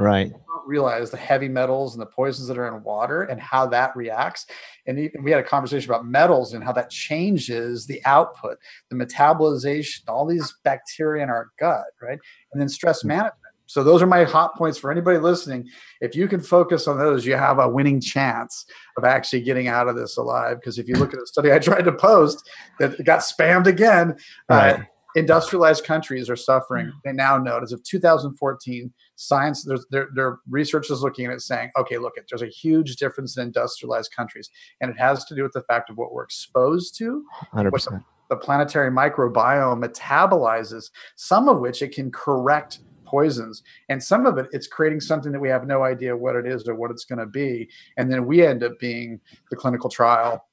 [0.00, 0.32] Right.
[0.66, 4.46] realize the heavy metals and the poisons that are in water and how that reacts.
[4.86, 10.02] And we had a conversation about metals and how that changes the output, the metabolization,
[10.08, 12.18] all these bacteria in our gut, right?
[12.52, 13.08] And then stress mm.
[13.08, 13.40] management
[13.70, 15.68] so those are my hot points for anybody listening.
[16.00, 19.86] If you can focus on those, you have a winning chance of actually getting out
[19.86, 20.58] of this alive.
[20.58, 24.16] Because if you look at a study I tried to post that got spammed again,
[24.50, 24.74] uh, right.
[24.74, 24.84] uh,
[25.14, 26.86] industrialized countries are suffering.
[26.86, 26.92] Mm.
[27.04, 31.40] They now know as of 2014, science there's their, their research is looking at it
[31.40, 34.50] saying, okay, look, it there's a huge difference in industrialized countries,
[34.80, 38.04] and it has to do with the fact of what we're exposed to, 100%.
[38.28, 42.80] the planetary microbiome metabolizes, some of which it can correct
[43.10, 46.46] poisons and some of it it's creating something that we have no idea what it
[46.46, 49.90] is or what it's going to be and then we end up being the clinical
[49.90, 50.46] trial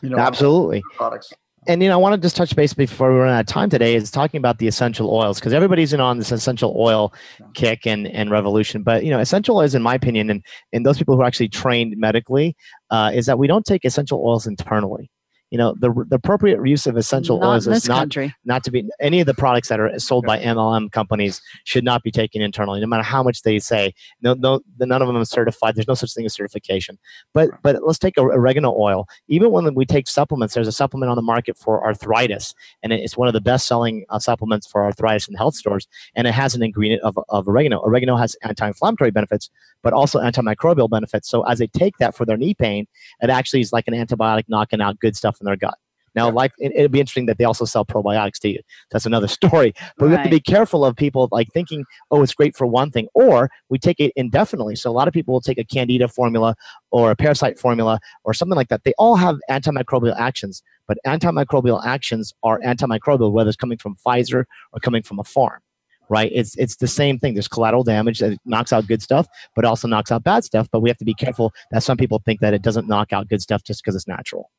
[0.00, 1.32] you know absolutely products
[1.68, 3.68] and you know, I want to just touch base before we run out of time
[3.68, 7.12] today is talking about the essential oils because everybody's in on this essential oil
[7.52, 8.82] kick and, and revolution.
[8.82, 10.42] But you know, essential oils, in my opinion, and
[10.72, 12.56] and those people who are actually trained medically,
[12.90, 15.10] uh, is that we don't take essential oils internally
[15.50, 18.34] you know the, the appropriate use of essential not oils is not country.
[18.44, 22.02] not to be any of the products that are sold by MLM companies should not
[22.02, 23.94] be taken internally, no matter how much they say.
[24.20, 25.74] No, no, none of them are certified.
[25.74, 26.98] There's no such thing as certification.
[27.32, 29.08] But but let's take oregano oil.
[29.28, 33.16] Even when we take supplements, there's a supplement on the market for arthritis, and it's
[33.16, 35.88] one of the best-selling uh, supplements for arthritis in health stores.
[36.14, 37.80] And it has an ingredient of, of oregano.
[37.80, 39.50] Oregano has anti-inflammatory benefits,
[39.82, 41.28] but also antimicrobial benefits.
[41.28, 42.86] So as they take that for their knee pain,
[43.22, 45.78] it actually is like an antibiotic knocking out good stuff in their gut.
[46.14, 46.32] Now, yeah.
[46.32, 48.60] like it, would be interesting that they also sell probiotics to you.
[48.90, 49.72] That's another story.
[49.96, 50.10] But right.
[50.10, 53.08] we have to be careful of people like thinking, oh, it's great for one thing,
[53.14, 54.76] or we take it indefinitely.
[54.76, 56.56] So a lot of people will take a candida formula
[56.90, 58.84] or a parasite formula or something like that.
[58.84, 64.44] They all have antimicrobial actions, but antimicrobial actions are antimicrobial, whether it's coming from Pfizer
[64.72, 65.60] or coming from a farm
[66.10, 66.32] right?
[66.34, 67.34] It's it's the same thing.
[67.34, 70.66] There's collateral damage that knocks out good stuff, but also knocks out bad stuff.
[70.72, 73.28] But we have to be careful that some people think that it doesn't knock out
[73.28, 74.50] good stuff just because it's natural.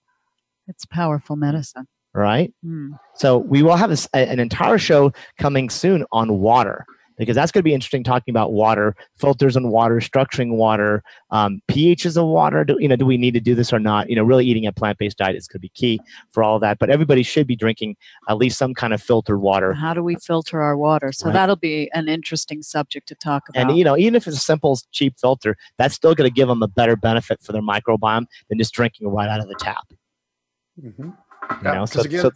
[0.69, 1.87] It's powerful medicine.
[2.13, 2.53] right?
[2.65, 2.91] Mm.
[3.15, 6.85] So we will have a, an entire show coming soon on water
[7.19, 11.61] because that's going to be interesting talking about water filters on water structuring water um,
[11.69, 14.15] phs of water do, you know do we need to do this or not you
[14.15, 15.99] know really eating a plant-based diet is going to be key
[16.31, 17.95] for all that but everybody should be drinking
[18.27, 21.33] at least some kind of filtered water how do we filter our water so right.
[21.33, 24.39] that'll be an interesting subject to talk about and you know even if it's a
[24.39, 28.25] simple cheap filter that's still going to give them a better benefit for their microbiome
[28.49, 29.85] than just drinking right out of the tap
[30.81, 31.09] mm-hmm.
[31.63, 32.31] yeah, know, so, again, so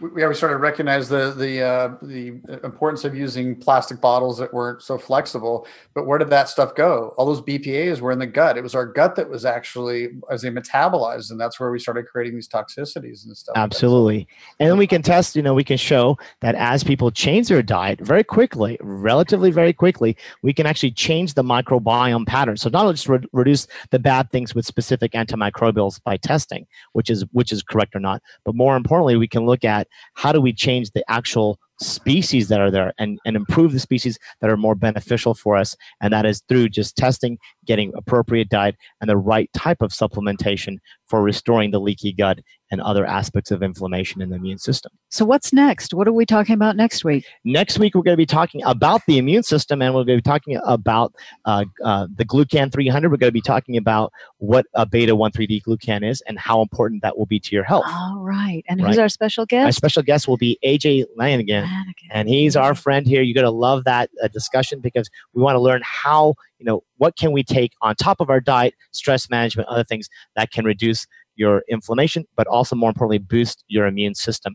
[0.00, 4.82] we, we started recognize the the uh, the importance of using plastic bottles that weren't
[4.82, 5.66] so flexible.
[5.94, 7.14] But where did that stuff go?
[7.16, 8.56] All those BPA's were in the gut.
[8.56, 12.06] It was our gut that was actually as they metabolized, and that's where we started
[12.06, 13.56] creating these toxicities and stuff.
[13.56, 14.28] Absolutely,
[14.60, 15.36] and then we can test.
[15.36, 19.72] You know, we can show that as people change their diet very quickly, relatively very
[19.72, 22.56] quickly, we can actually change the microbiome pattern.
[22.56, 27.10] So not only just re- reduce the bad things with specific antimicrobials by testing, which
[27.10, 30.40] is which is correct or not, but more importantly, we can look at how do
[30.40, 34.56] we change the actual species that are there and, and improve the species that are
[34.56, 35.76] more beneficial for us?
[36.00, 40.78] And that is through just testing getting appropriate diet and the right type of supplementation
[41.06, 42.40] for restoring the leaky gut
[42.70, 44.92] and other aspects of inflammation in the immune system.
[45.08, 45.94] So, what's next?
[45.94, 47.24] What are we talking about next week?
[47.44, 50.22] Next week, we're going to be talking about the immune system and we're going to
[50.22, 51.14] be talking about
[51.44, 53.10] uh, uh, the Glucan 300.
[53.10, 57.02] We're going to be talking about what a beta 1,3-D glucan is and how important
[57.02, 57.84] that will be to your health.
[57.86, 58.64] All right.
[58.68, 59.64] And who's our special guest?
[59.64, 61.64] Our special guest will be AJ Lanigan.
[61.64, 62.08] Lanigan.
[62.10, 63.22] And he's our friend here.
[63.22, 66.82] You're going to love that uh, discussion because we want to learn how you know
[66.98, 70.64] what can we take on top of our diet stress management other things that can
[70.64, 74.54] reduce your inflammation but also more importantly boost your immune system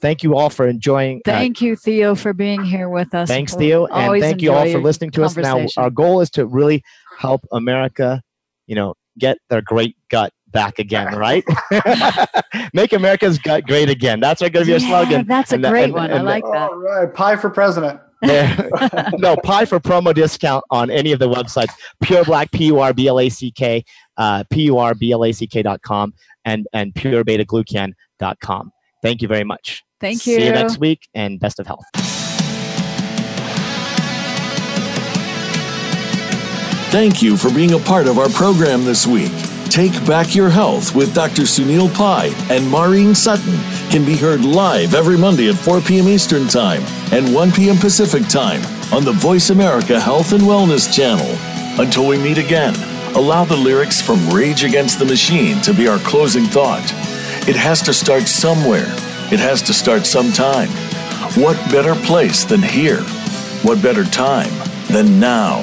[0.00, 3.28] thank you all for enjoying uh, thank uh, you theo for being here with us
[3.28, 6.46] thanks theo and thank you all for listening to us now our goal is to
[6.46, 6.82] really
[7.18, 8.22] help america
[8.66, 11.44] you know get their great gut back again, right?
[12.72, 14.20] Make America's gut great again.
[14.20, 15.26] That's going to be yeah, slogan.
[15.26, 16.10] That's a and, great and, one.
[16.10, 16.70] And, I like that.
[16.70, 18.00] All right, pie for president.
[19.18, 21.72] no, pie for promo discount on any of the websites.
[22.02, 23.84] PurBlack, P U R B L A C K,
[24.16, 26.12] uh, P U R B L A C K dot com,
[26.44, 28.72] and, and Pure Beta Glucan dot com.
[29.02, 29.84] Thank you very much.
[30.00, 30.36] Thank you.
[30.36, 31.84] See you next week and best of health.
[36.90, 39.30] Thank you for being a part of our program this week.
[39.70, 41.42] Take Back Your Health with Dr.
[41.42, 43.58] Sunil Pai and Maureen Sutton
[43.90, 46.08] can be heard live every Monday at 4 p.m.
[46.08, 47.76] Eastern Time and 1 p.m.
[47.76, 48.62] Pacific Time
[48.92, 51.26] on the Voice America Health and Wellness channel.
[51.80, 52.74] Until we meet again,
[53.14, 56.84] allow the lyrics from Rage Against the Machine to be our closing thought.
[57.46, 58.86] It has to start somewhere.
[59.30, 60.68] It has to start sometime.
[61.40, 63.02] What better place than here?
[63.62, 64.50] What better time
[64.88, 65.60] than now?